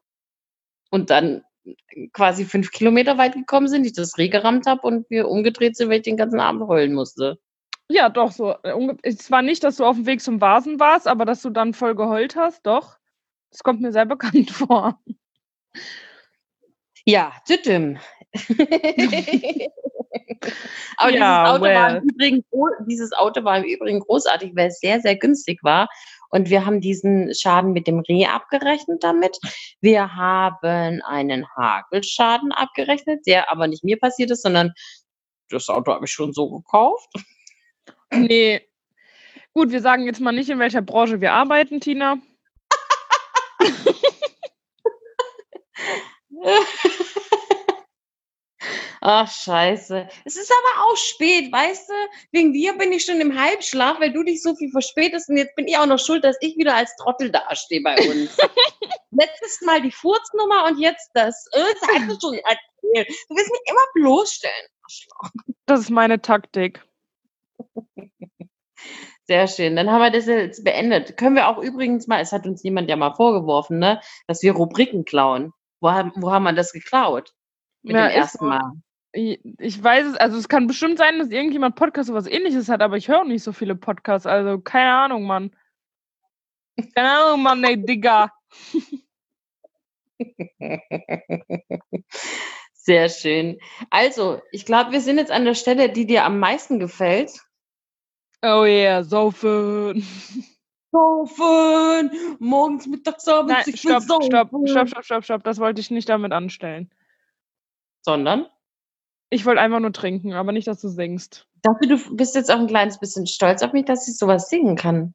und 0.91 1.09
dann 1.09 1.43
quasi 2.13 2.45
fünf 2.45 2.71
Kilometer 2.71 3.17
weit 3.17 3.33
gekommen 3.33 3.67
sind, 3.67 3.85
ich 3.85 3.93
das 3.93 4.17
Reh 4.17 4.29
gerammt 4.29 4.65
habe 4.67 4.81
und 4.83 5.09
wir 5.09 5.27
umgedreht 5.27 5.75
sind, 5.75 5.89
weil 5.89 5.97
ich 5.97 6.03
den 6.03 6.17
ganzen 6.17 6.39
Abend 6.39 6.67
heulen 6.67 6.93
musste. 6.93 7.39
Ja, 7.91 8.09
doch, 8.09 8.31
so. 8.31 8.53
äh, 8.63 8.95
Es 9.01 9.31
war 9.31 9.41
nicht, 9.41 9.63
dass 9.63 9.77
du 9.77 9.85
auf 9.85 9.95
dem 9.95 10.05
Weg 10.05 10.21
zum 10.21 10.41
Vasen 10.41 10.79
warst, 10.79 11.07
aber 11.07 11.25
dass 11.25 11.41
du 11.41 11.49
dann 11.49 11.73
voll 11.73 11.95
geheult 11.95 12.35
hast, 12.35 12.65
doch. 12.67 12.97
Das 13.49 13.63
kommt 13.63 13.81
mir 13.81 13.91
sehr 13.91 14.05
bekannt 14.05 14.51
vor. 14.51 14.99
Ja, 17.05 17.33
tütüm. 17.47 17.97
Aber 20.97 21.11
Ja, 21.11 21.55
dieses, 21.57 21.61
Auto 21.61 21.63
war 21.63 21.93
well. 21.93 21.97
im 21.97 22.09
Übrigen, 22.09 22.45
dieses 22.87 23.11
Auto 23.13 23.43
war 23.43 23.57
im 23.57 23.63
Übrigen 23.63 23.99
großartig, 23.99 24.55
weil 24.55 24.67
es 24.67 24.79
sehr, 24.79 25.01
sehr 25.01 25.15
günstig 25.15 25.63
war. 25.63 25.89
Und 26.29 26.49
wir 26.49 26.65
haben 26.65 26.79
diesen 26.79 27.33
Schaden 27.33 27.73
mit 27.73 27.87
dem 27.87 27.99
Reh 27.99 28.25
abgerechnet 28.27 29.03
damit. 29.03 29.37
Wir 29.81 30.15
haben 30.15 31.01
einen 31.01 31.47
Hagelschaden 31.55 32.51
abgerechnet, 32.51 33.25
der 33.25 33.51
aber 33.51 33.67
nicht 33.67 33.83
mir 33.83 33.97
passiert 33.97 34.29
ist, 34.31 34.43
sondern 34.43 34.73
das 35.49 35.67
Auto 35.69 35.91
habe 35.91 36.05
ich 36.05 36.11
schon 36.11 36.31
so 36.33 36.49
gekauft. 36.49 37.11
Nee. 38.11 38.61
Gut, 39.53 39.71
wir 39.71 39.81
sagen 39.81 40.05
jetzt 40.05 40.21
mal 40.21 40.31
nicht, 40.31 40.49
in 40.49 40.59
welcher 40.59 40.83
Branche 40.83 41.19
wir 41.21 41.33
arbeiten, 41.33 41.79
Tina. 41.79 42.17
Ach, 49.11 49.27
scheiße. 49.27 50.07
Es 50.23 50.35
ist 50.35 50.51
aber 50.51 50.85
auch 50.85 50.95
spät, 50.95 51.51
weißt 51.51 51.89
du? 51.89 51.93
Wegen 52.31 52.53
dir 52.53 52.77
bin 52.77 52.91
ich 52.91 53.05
schon 53.05 53.19
im 53.19 53.35
Halbschlaf, 53.41 53.99
weil 53.99 54.13
du 54.13 54.21
dich 54.21 54.43
so 54.43 54.55
viel 54.55 54.69
verspätest 54.69 55.29
und 55.29 55.37
jetzt 55.37 55.55
bin 55.55 55.67
ich 55.67 55.75
auch 55.79 55.87
noch 55.87 55.97
schuld, 55.97 56.23
dass 56.23 56.37
ich 56.41 56.55
wieder 56.57 56.75
als 56.75 56.95
Trottel 56.95 57.31
dastehe 57.31 57.81
bei 57.81 57.95
uns. 57.95 58.37
Letztes 59.11 59.61
Mal 59.61 59.81
die 59.81 59.91
Furznummer 59.91 60.65
und 60.67 60.77
jetzt 60.77 61.09
das. 61.15 61.47
Äh, 61.53 61.59
das 61.81 61.89
hast 61.89 62.07
du 62.07 62.19
schon 62.27 62.35
erzählt. 62.35 63.09
Du 63.29 63.35
willst 63.35 63.51
mich 63.51 63.61
immer 63.65 63.81
bloßstellen. 63.95 64.67
Das 65.65 65.79
ist 65.79 65.89
meine 65.89 66.21
Taktik. 66.21 66.85
Sehr 69.23 69.47
schön. 69.47 69.75
Dann 69.75 69.89
haben 69.89 70.01
wir 70.01 70.11
das 70.11 70.27
jetzt 70.27 70.63
beendet. 70.63 71.17
Können 71.17 71.35
wir 71.35 71.47
auch 71.47 71.57
übrigens 71.57 72.05
mal, 72.05 72.21
es 72.21 72.31
hat 72.31 72.45
uns 72.45 72.61
jemand 72.61 72.87
ja 72.91 72.95
mal 72.95 73.15
vorgeworfen, 73.15 73.79
ne, 73.79 74.01
dass 74.27 74.43
wir 74.43 74.51
Rubriken 74.53 75.03
klauen. 75.03 75.51
Wo 75.81 75.89
haben, 75.89 76.11
wo 76.15 76.31
haben 76.31 76.43
wir 76.43 76.53
das 76.53 76.73
geklaut? 76.73 77.33
Mit 77.81 77.95
Ja, 77.95 78.07
dem 78.07 78.15
ersten 78.15 78.37
so. 78.37 78.45
Mal. 78.45 78.71
Ich, 79.11 79.39
ich 79.59 79.83
weiß 79.83 80.05
es, 80.07 80.15
also 80.15 80.37
es 80.37 80.47
kann 80.47 80.67
bestimmt 80.67 80.99
sein, 80.99 81.17
dass 81.19 81.29
irgendjemand 81.29 81.75
Podcast 81.75 82.09
oder 82.09 82.19
was 82.19 82.27
ähnliches 82.27 82.69
hat, 82.69 82.81
aber 82.81 82.97
ich 82.97 83.07
höre 83.07 83.25
nicht 83.25 83.43
so 83.43 83.51
viele 83.51 83.75
Podcasts, 83.75 84.27
also 84.27 84.59
keine 84.59 84.91
Ahnung, 84.91 85.23
Mann. 85.23 85.51
Keine 86.95 87.11
Ahnung, 87.11 87.41
Mann, 87.43 87.63
ey, 87.63 87.83
Digga. 87.83 88.31
Sehr 92.73 93.09
schön. 93.09 93.59
Also, 93.89 94.41
ich 94.51 94.65
glaube, 94.65 94.91
wir 94.91 95.01
sind 95.01 95.17
jetzt 95.17 95.31
an 95.31 95.45
der 95.45 95.55
Stelle, 95.55 95.89
die 95.91 96.05
dir 96.05 96.25
am 96.25 96.39
meisten 96.39 96.79
gefällt. 96.79 97.39
Oh 98.41 98.63
yeah, 98.65 99.03
saufen. 99.03 100.05
Saufen! 100.91 102.37
Morgens, 102.39 102.87
mittags, 102.87 103.27
abends, 103.27 103.67
Nein, 103.67 103.77
stopp, 103.77 104.03
stopp, 104.03 104.23
stopp, 104.23 104.87
stopp, 104.89 105.05
stopp, 105.05 105.23
stopp. 105.23 105.43
Das 105.43 105.59
wollte 105.59 105.81
ich 105.81 105.91
nicht 105.91 106.09
damit 106.09 106.31
anstellen. 106.31 106.89
Sondern? 108.01 108.47
Ich 109.29 109.45
wollte 109.45 109.61
einfach 109.61 109.79
nur 109.79 109.93
trinken, 109.93 110.33
aber 110.33 110.51
nicht, 110.51 110.67
dass 110.67 110.81
du 110.81 110.89
singst. 110.89 111.47
Dachte, 111.61 111.87
du 111.87 112.15
bist 112.15 112.35
jetzt 112.35 112.51
auch 112.51 112.59
ein 112.59 112.67
kleines 112.67 112.99
bisschen 112.99 113.27
stolz 113.27 113.61
auf 113.61 113.73
mich, 113.73 113.85
dass 113.85 114.07
ich 114.07 114.17
sowas 114.17 114.49
singen 114.49 114.75
kann. 114.75 115.13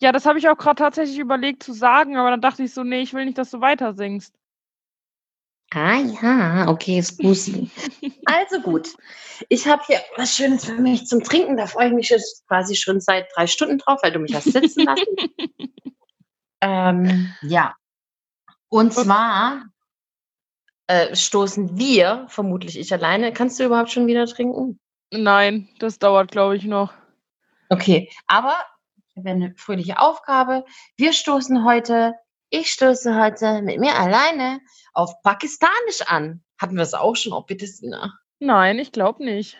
Ja, 0.00 0.10
das 0.10 0.26
habe 0.26 0.38
ich 0.38 0.48
auch 0.48 0.56
gerade 0.56 0.76
tatsächlich 0.76 1.18
überlegt 1.18 1.62
zu 1.62 1.72
sagen, 1.72 2.16
aber 2.16 2.30
dann 2.30 2.40
dachte 2.40 2.62
ich 2.62 2.72
so, 2.72 2.82
nee, 2.82 3.02
ich 3.02 3.12
will 3.14 3.24
nicht, 3.24 3.38
dass 3.38 3.50
du 3.50 3.60
weiter 3.60 3.94
singst. 3.94 4.34
Ah 5.74 6.00
ja, 6.00 6.68
okay, 6.68 7.00
Scusi. 7.00 7.70
also 8.26 8.60
gut. 8.60 8.94
Ich 9.48 9.66
habe 9.66 9.82
hier 9.86 10.00
was 10.16 10.34
Schönes 10.36 10.66
für 10.66 10.74
mich 10.74 11.06
zum 11.06 11.22
Trinken. 11.22 11.56
Da 11.56 11.66
freue 11.66 11.88
ich 11.88 11.94
mich 11.94 12.10
jetzt 12.10 12.46
quasi 12.46 12.74
schon 12.74 13.00
seit 13.00 13.26
drei 13.34 13.46
Stunden 13.46 13.78
drauf, 13.78 14.00
weil 14.02 14.12
du 14.12 14.18
mich 14.18 14.34
hast 14.34 14.52
sitzen 14.52 14.84
lassen. 14.84 15.06
ähm, 16.60 17.32
ja. 17.42 17.74
Und 18.68 18.92
zwar 18.92 19.71
äh, 20.86 21.14
stoßen 21.14 21.78
wir, 21.78 22.26
vermutlich 22.28 22.78
ich 22.78 22.92
alleine. 22.92 23.32
Kannst 23.32 23.58
du 23.58 23.64
überhaupt 23.64 23.90
schon 23.90 24.06
wieder 24.06 24.26
trinken? 24.26 24.78
Nein, 25.12 25.68
das 25.78 25.98
dauert, 25.98 26.30
glaube 26.30 26.56
ich, 26.56 26.64
noch. 26.64 26.92
Okay, 27.68 28.10
aber 28.26 28.54
ich 29.08 29.16
habe 29.16 29.30
eine 29.30 29.54
fröhliche 29.56 29.98
Aufgabe. 29.98 30.64
Wir 30.96 31.12
stoßen 31.12 31.64
heute, 31.64 32.14
ich 32.50 32.70
stoße 32.70 33.18
heute 33.20 33.62
mit 33.62 33.78
mir 33.78 33.94
alleine 33.94 34.60
auf 34.92 35.20
Pakistanisch 35.22 36.02
an. 36.06 36.42
Hatten 36.58 36.76
wir 36.76 36.82
es 36.82 36.94
auch 36.94 37.16
schon? 37.16 37.32
Oh, 37.32 37.42
bitte, 37.42 37.66
Sina. 37.66 38.18
Nein, 38.38 38.78
ich 38.78 38.92
glaube 38.92 39.24
nicht. 39.24 39.56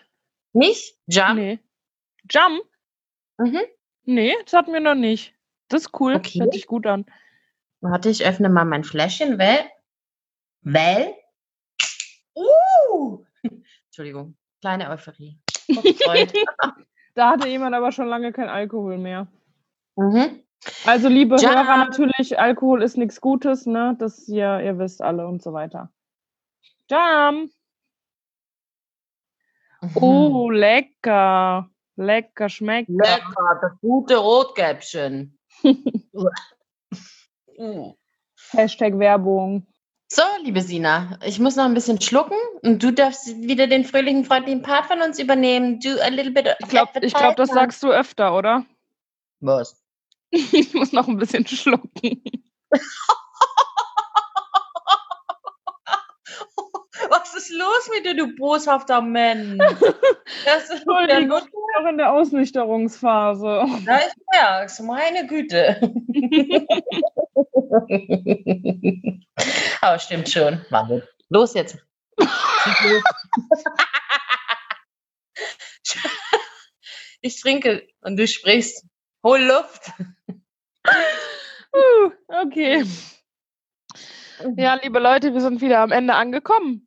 Nicht? 0.52 0.96
Jam? 1.06 1.36
Nee. 1.36 1.58
Jump? 2.30 2.62
Mhm. 3.38 3.60
Nee, 4.04 4.34
das 4.44 4.52
hatten 4.52 4.72
wir 4.72 4.80
noch 4.80 4.94
nicht. 4.94 5.34
Das 5.68 5.82
ist 5.82 6.00
cool. 6.00 6.14
Okay. 6.14 6.40
Hört 6.40 6.52
sich 6.52 6.66
gut 6.66 6.86
an. 6.86 7.06
Warte, 7.80 8.10
ich 8.10 8.24
öffne 8.24 8.48
mal 8.48 8.64
mein 8.64 8.84
Fläschchen, 8.84 9.38
weil. 9.38 9.58
Weil. 10.62 11.14
Uh! 12.34 13.24
Entschuldigung, 13.86 14.36
kleine 14.60 14.90
Euphorie. 14.90 15.38
Da 17.14 17.28
hatte 17.28 17.46
jemand 17.46 17.74
aber 17.74 17.92
schon 17.92 18.06
lange 18.06 18.32
kein 18.32 18.48
Alkohol 18.48 18.96
mehr. 18.96 19.26
mhm. 19.96 20.42
Also, 20.86 21.08
liebe 21.08 21.36
Jam. 21.36 21.54
Hörer, 21.54 21.76
natürlich, 21.76 22.38
Alkohol 22.38 22.82
ist 22.82 22.96
nichts 22.96 23.20
Gutes, 23.20 23.66
ne? 23.66 23.96
Das 23.98 24.28
ihr, 24.28 24.60
ihr 24.60 24.78
wisst 24.78 25.02
alle 25.02 25.26
und 25.26 25.42
so 25.42 25.52
weiter. 25.52 25.92
Jam! 26.88 27.50
Oh, 29.96 30.50
lecker. 30.50 31.68
Lecker, 31.96 32.48
schmeckt. 32.48 32.88
Lecker, 32.88 33.58
das 33.60 33.72
gute 33.80 34.16
Rotkäppchen. 34.16 35.38
Hashtag 38.52 38.98
Werbung. 38.98 39.66
So, 40.14 40.20
liebe 40.42 40.60
Sina, 40.60 41.18
ich 41.24 41.38
muss 41.38 41.56
noch 41.56 41.64
ein 41.64 41.72
bisschen 41.72 41.98
schlucken 41.98 42.36
und 42.60 42.82
du 42.82 42.92
darfst 42.92 43.28
wieder 43.28 43.66
den 43.66 43.82
fröhlichen, 43.82 44.26
freundlichen 44.26 44.60
Part 44.60 44.84
von 44.84 45.00
uns 45.00 45.18
übernehmen. 45.18 45.80
Do 45.80 45.88
a 46.02 46.08
little 46.08 46.32
bit 46.32 46.48
of 46.48 46.52
Ich 46.58 46.68
glaube, 46.68 46.90
ich 47.00 47.14
glaub, 47.14 47.34
das 47.36 47.48
sagst 47.48 47.82
du 47.82 47.90
öfter, 47.90 48.36
oder? 48.36 48.66
Was? 49.40 49.82
Ich 50.30 50.74
muss 50.74 50.92
noch 50.92 51.08
ein 51.08 51.16
bisschen 51.16 51.46
schlucken. 51.46 51.90
Was 57.08 57.34
ist 57.34 57.50
los 57.50 57.90
mit 57.94 58.04
dir, 58.04 58.14
du 58.14 58.36
boshafter 58.36 59.00
Mensch? 59.00 59.58
Das 60.44 60.64
ist 60.70 60.80
ich 60.80 60.84
bin 60.84 61.28
noch 61.28 61.88
in 61.88 61.96
der 61.96 62.12
Ausnüchterungsphase. 62.12 63.64
Da 63.86 63.98
ich 63.98 64.12
merk's, 64.30 64.78
meine 64.80 65.26
Güte. 65.26 65.80
Aber 69.80 69.98
stimmt 69.98 70.28
schon. 70.28 70.64
Warte. 70.70 71.08
Los 71.28 71.54
jetzt. 71.54 71.78
Ich 77.24 77.40
trinke 77.40 77.86
und 78.00 78.16
du 78.16 78.26
sprichst. 78.26 78.84
Hol 79.24 79.40
Luft. 79.42 79.92
Uh, 81.74 82.10
okay. 82.28 82.84
Ja, 84.56 84.74
liebe 84.74 84.98
Leute, 84.98 85.32
wir 85.32 85.40
sind 85.40 85.62
wieder 85.62 85.78
am 85.80 85.90
Ende 85.90 86.14
angekommen. 86.14 86.86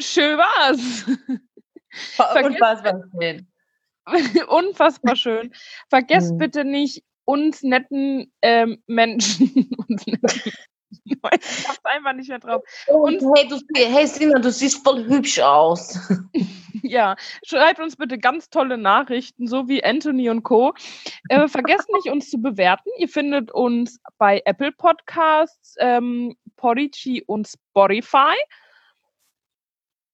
Schön 0.00 0.36
war's. 0.38 1.06
Was 2.16 2.82
war 2.82 3.02
schön. 3.20 3.46
Unfassbar 4.48 5.14
schön. 5.16 5.52
Vergesst 5.88 6.32
Mhm. 6.32 6.38
bitte 6.38 6.64
nicht, 6.64 7.04
uns 7.28 7.62
netten 7.62 8.32
ähm, 8.40 8.82
Menschen. 8.86 9.70
uns 9.88 10.06
netten, 10.06 10.52
ich 11.04 11.18
hab's 11.68 11.84
einfach 11.84 12.14
nicht 12.14 12.30
mehr 12.30 12.38
drauf. 12.38 12.62
Und 12.86 13.22
hey, 13.36 13.46
du, 13.46 13.60
hey 13.74 14.06
Sina, 14.06 14.38
du 14.38 14.50
siehst 14.50 14.82
voll 14.82 15.04
hübsch 15.04 15.38
aus. 15.38 15.98
Ja, 16.84 17.16
schreibt 17.44 17.80
uns 17.80 17.96
bitte 17.96 18.18
ganz 18.18 18.50
tolle 18.50 18.78
Nachrichten, 18.78 19.48
so 19.48 19.66
wie 19.68 19.82
Anthony 19.82 20.30
und 20.30 20.44
Co. 20.44 20.74
Äh, 21.28 21.48
vergesst 21.48 21.88
nicht, 21.92 22.08
uns 22.08 22.30
zu 22.30 22.38
bewerten. 22.38 22.88
Ihr 22.98 23.08
findet 23.08 23.50
uns 23.50 23.98
bei 24.16 24.40
Apple 24.44 24.70
Podcasts, 24.70 25.74
ähm, 25.80 26.36
Podigy 26.54 27.24
und 27.26 27.48
Spotify. 27.48 28.36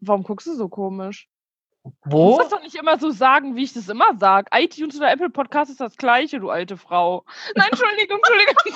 Warum 0.01 0.23
guckst 0.23 0.47
du 0.47 0.55
so 0.55 0.71
komisch? 0.71 1.29
Du 1.85 1.93
Wo? 2.05 2.29
musst 2.31 2.41
das 2.41 2.49
doch 2.49 2.63
nicht 2.63 2.77
immer 2.77 2.99
so 2.99 3.11
sagen, 3.11 3.57
wie 3.57 3.65
ich 3.65 3.75
das 3.75 3.91
immer 3.91 4.17
sage. 4.19 4.49
iTunes 4.53 4.97
oder 4.97 5.11
Apple 5.13 5.29
Podcast 5.29 5.71
ist 5.71 5.81
das 5.81 5.97
gleiche, 5.97 6.41
du 6.41 6.49
alte 6.49 6.79
Frau. 6.79 7.25
Nein, 7.55 7.69
Entschuldigung, 7.73 8.19
Entschuldigung. 8.19 8.55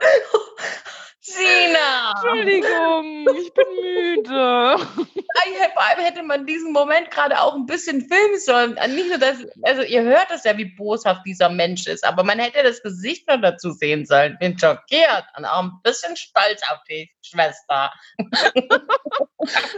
Sina! 1.24 2.14
Entschuldigung, 2.16 3.26
ich 3.38 3.54
bin 3.54 3.64
müde. 3.80 4.76
Vor 4.76 5.82
allem 5.82 6.00
hätte 6.00 6.24
man 6.24 6.46
diesen 6.46 6.72
Moment 6.72 7.12
gerade 7.12 7.40
auch 7.40 7.54
ein 7.54 7.66
bisschen 7.66 8.08
filmen 8.08 8.40
sollen. 8.40 8.74
Nicht 8.94 9.08
nur, 9.08 9.18
dass, 9.18 9.36
also 9.62 9.82
ihr 9.82 10.02
hört 10.02 10.32
es 10.32 10.42
ja, 10.42 10.56
wie 10.58 10.64
boshaft 10.64 11.24
dieser 11.24 11.48
Mensch 11.48 11.86
ist, 11.86 12.04
aber 12.04 12.24
man 12.24 12.40
hätte 12.40 12.64
das 12.64 12.82
Gesicht 12.82 13.28
noch 13.28 13.40
dazu 13.40 13.70
sehen 13.70 14.04
sollen. 14.04 14.36
Bin 14.40 14.58
schockiert 14.58 15.24
und 15.36 15.44
auch 15.44 15.62
ein 15.62 15.78
bisschen 15.84 16.16
stolz 16.16 16.60
auf 16.70 16.78
die 16.90 17.08
Schwester. 17.22 17.92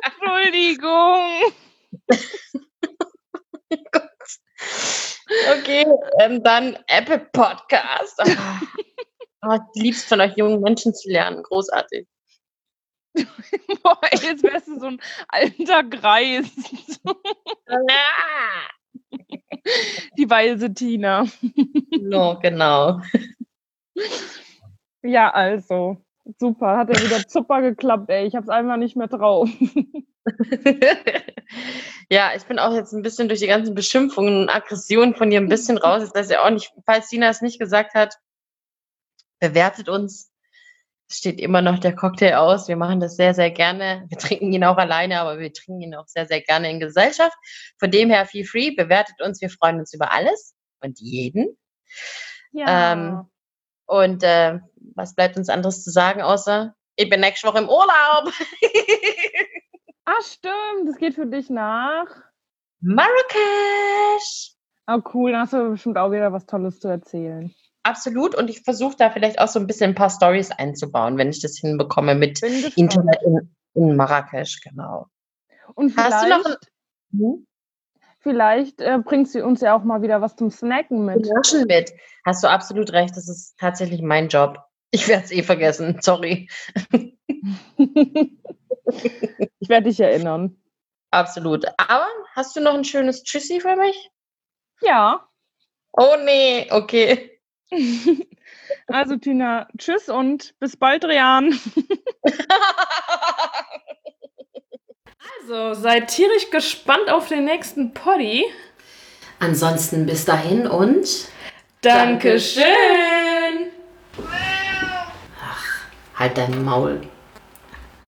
Entschuldigung. 0.02 1.52
Okay, 5.50 5.84
ähm, 6.20 6.42
dann 6.42 6.78
Apple 6.86 7.18
Podcast. 7.32 8.22
Oh, 9.46 9.58
ich 9.74 9.82
lieb's 9.82 10.04
von 10.04 10.20
euch 10.20 10.36
jungen 10.36 10.60
Menschen 10.60 10.94
zu 10.94 11.10
lernen. 11.10 11.42
Großartig. 11.42 12.06
Boah, 13.82 13.98
ey, 14.10 14.18
jetzt 14.22 14.42
wärst 14.42 14.68
du 14.68 14.80
so 14.80 14.86
ein 14.86 15.00
alter 15.28 15.82
Greis. 15.84 16.50
Die 20.18 20.28
weise 20.28 20.74
Tina. 20.74 21.26
No, 22.00 22.38
genau. 22.40 23.00
Ja, 25.02 25.30
also. 25.30 25.98
Super, 26.38 26.78
hat 26.78 26.88
ja 26.88 27.04
wieder 27.04 27.20
super 27.28 27.60
geklappt, 27.60 28.08
ey. 28.08 28.26
Ich 28.26 28.34
hab's 28.34 28.48
einfach 28.48 28.78
nicht 28.78 28.96
mehr 28.96 29.08
drauf. 29.08 29.50
ja, 32.10 32.30
ich 32.34 32.44
bin 32.44 32.58
auch 32.58 32.72
jetzt 32.72 32.94
ein 32.94 33.02
bisschen 33.02 33.28
durch 33.28 33.40
die 33.40 33.46
ganzen 33.46 33.74
Beschimpfungen 33.74 34.42
und 34.42 34.48
Aggressionen 34.48 35.14
von 35.14 35.30
ihr 35.30 35.40
ein 35.40 35.50
bisschen 35.50 35.76
raus. 35.76 36.02
Jetzt 36.02 36.14
weiß 36.14 36.30
ich 36.30 36.38
auch 36.38 36.48
nicht, 36.48 36.72
falls 36.86 37.08
Tina 37.08 37.28
es 37.28 37.42
nicht 37.42 37.58
gesagt 37.58 37.92
hat, 37.94 38.16
bewertet 39.48 39.88
uns. 39.88 40.32
Es 41.08 41.18
steht 41.18 41.38
immer 41.38 41.60
noch 41.60 41.78
der 41.78 41.94
Cocktail 41.94 42.36
aus. 42.36 42.66
Wir 42.66 42.76
machen 42.76 43.00
das 43.00 43.16
sehr, 43.16 43.34
sehr 43.34 43.50
gerne. 43.50 44.06
Wir 44.08 44.16
trinken 44.16 44.52
ihn 44.52 44.64
auch 44.64 44.78
alleine, 44.78 45.20
aber 45.20 45.38
wir 45.38 45.52
trinken 45.52 45.82
ihn 45.82 45.94
auch 45.94 46.06
sehr, 46.06 46.26
sehr 46.26 46.40
gerne 46.40 46.70
in 46.70 46.80
Gesellschaft. 46.80 47.36
Von 47.78 47.90
dem 47.90 48.08
her, 48.08 48.24
feel 48.24 48.46
free, 48.46 48.70
bewertet 48.70 49.20
uns. 49.20 49.40
Wir 49.42 49.50
freuen 49.50 49.78
uns 49.78 49.92
über 49.92 50.12
alles 50.12 50.54
und 50.80 50.98
jeden. 50.98 51.58
Ja. 52.52 52.92
Ähm, 52.92 53.30
und 53.86 54.22
äh, 54.22 54.60
was 54.94 55.14
bleibt 55.14 55.36
uns 55.36 55.50
anderes 55.50 55.84
zu 55.84 55.90
sagen, 55.90 56.22
außer 56.22 56.74
ich 56.96 57.10
bin 57.10 57.20
nächste 57.20 57.48
Woche 57.48 57.58
im 57.58 57.68
Urlaub. 57.68 58.32
ah, 60.06 60.22
stimmt. 60.22 60.88
Das 60.88 60.96
geht 60.96 61.14
für 61.14 61.26
dich 61.26 61.50
nach. 61.50 62.06
Marrakesch. 62.80 64.54
Oh, 64.86 65.00
cool. 65.12 65.32
Dann 65.32 65.40
hast 65.42 65.52
du 65.52 65.70
bestimmt 65.70 65.98
auch 65.98 66.12
wieder 66.12 66.32
was 66.32 66.46
Tolles 66.46 66.80
zu 66.80 66.88
erzählen. 66.88 67.54
Absolut. 67.84 68.34
Und 68.34 68.48
ich 68.50 68.62
versuche 68.62 68.96
da 68.98 69.10
vielleicht 69.10 69.38
auch 69.38 69.48
so 69.48 69.60
ein 69.60 69.66
bisschen 69.66 69.90
ein 69.90 69.94
paar 69.94 70.10
Stories 70.10 70.50
einzubauen, 70.50 71.18
wenn 71.18 71.28
ich 71.28 71.40
das 71.40 71.58
hinbekomme 71.58 72.14
mit. 72.14 72.42
Internet 72.42 73.22
in, 73.22 73.54
in 73.74 73.96
Marrakesch, 73.96 74.60
genau. 74.62 75.06
Und 75.74 75.90
vielleicht, 75.90 76.12
Hast 76.12 76.24
du 76.24 76.28
noch 76.30 76.44
ein 76.46 76.56
hm? 77.12 77.46
vielleicht 78.20 78.80
äh, 78.80 78.98
bringt 78.98 79.28
sie 79.28 79.42
uns 79.42 79.60
ja 79.60 79.76
auch 79.76 79.84
mal 79.84 80.02
wieder 80.02 80.20
was 80.20 80.34
zum 80.34 80.50
Snacken 80.50 81.04
mit. 81.04 81.26
Naschen 81.26 81.66
mit? 81.66 81.92
Hast 82.24 82.42
du 82.42 82.48
absolut 82.48 82.92
recht. 82.92 83.16
Das 83.16 83.28
ist 83.28 83.56
tatsächlich 83.58 84.02
mein 84.02 84.28
Job. 84.28 84.58
Ich 84.90 85.06
werde 85.08 85.24
es 85.24 85.30
eh 85.30 85.42
vergessen. 85.42 85.98
Sorry. 86.00 86.48
ich 87.76 89.68
werde 89.68 89.88
dich 89.88 90.00
erinnern. 90.00 90.56
Absolut. 91.10 91.66
Aber 91.76 92.06
hast 92.34 92.56
du 92.56 92.60
noch 92.60 92.74
ein 92.74 92.84
schönes 92.84 93.24
Tschüssi 93.24 93.60
für 93.60 93.76
mich? 93.76 94.10
Ja. 94.80 95.28
Oh 95.92 96.16
nee, 96.24 96.66
okay. 96.70 97.33
Also 98.86 99.16
Tina, 99.16 99.68
tschüss 99.78 100.08
und 100.08 100.54
bis 100.58 100.76
bald, 100.76 101.04
Rian. 101.04 101.58
Also, 105.42 105.74
seid 105.74 106.08
tierisch 106.08 106.50
gespannt 106.50 107.10
auf 107.10 107.28
den 107.28 107.44
nächsten 107.44 107.92
Poddy. 107.92 108.44
Ansonsten 109.40 110.06
bis 110.06 110.24
dahin 110.24 110.66
und 110.66 111.28
Dankeschön. 111.82 112.64
halt 116.14 116.38
dein 116.38 116.64
Maul. 116.64 117.02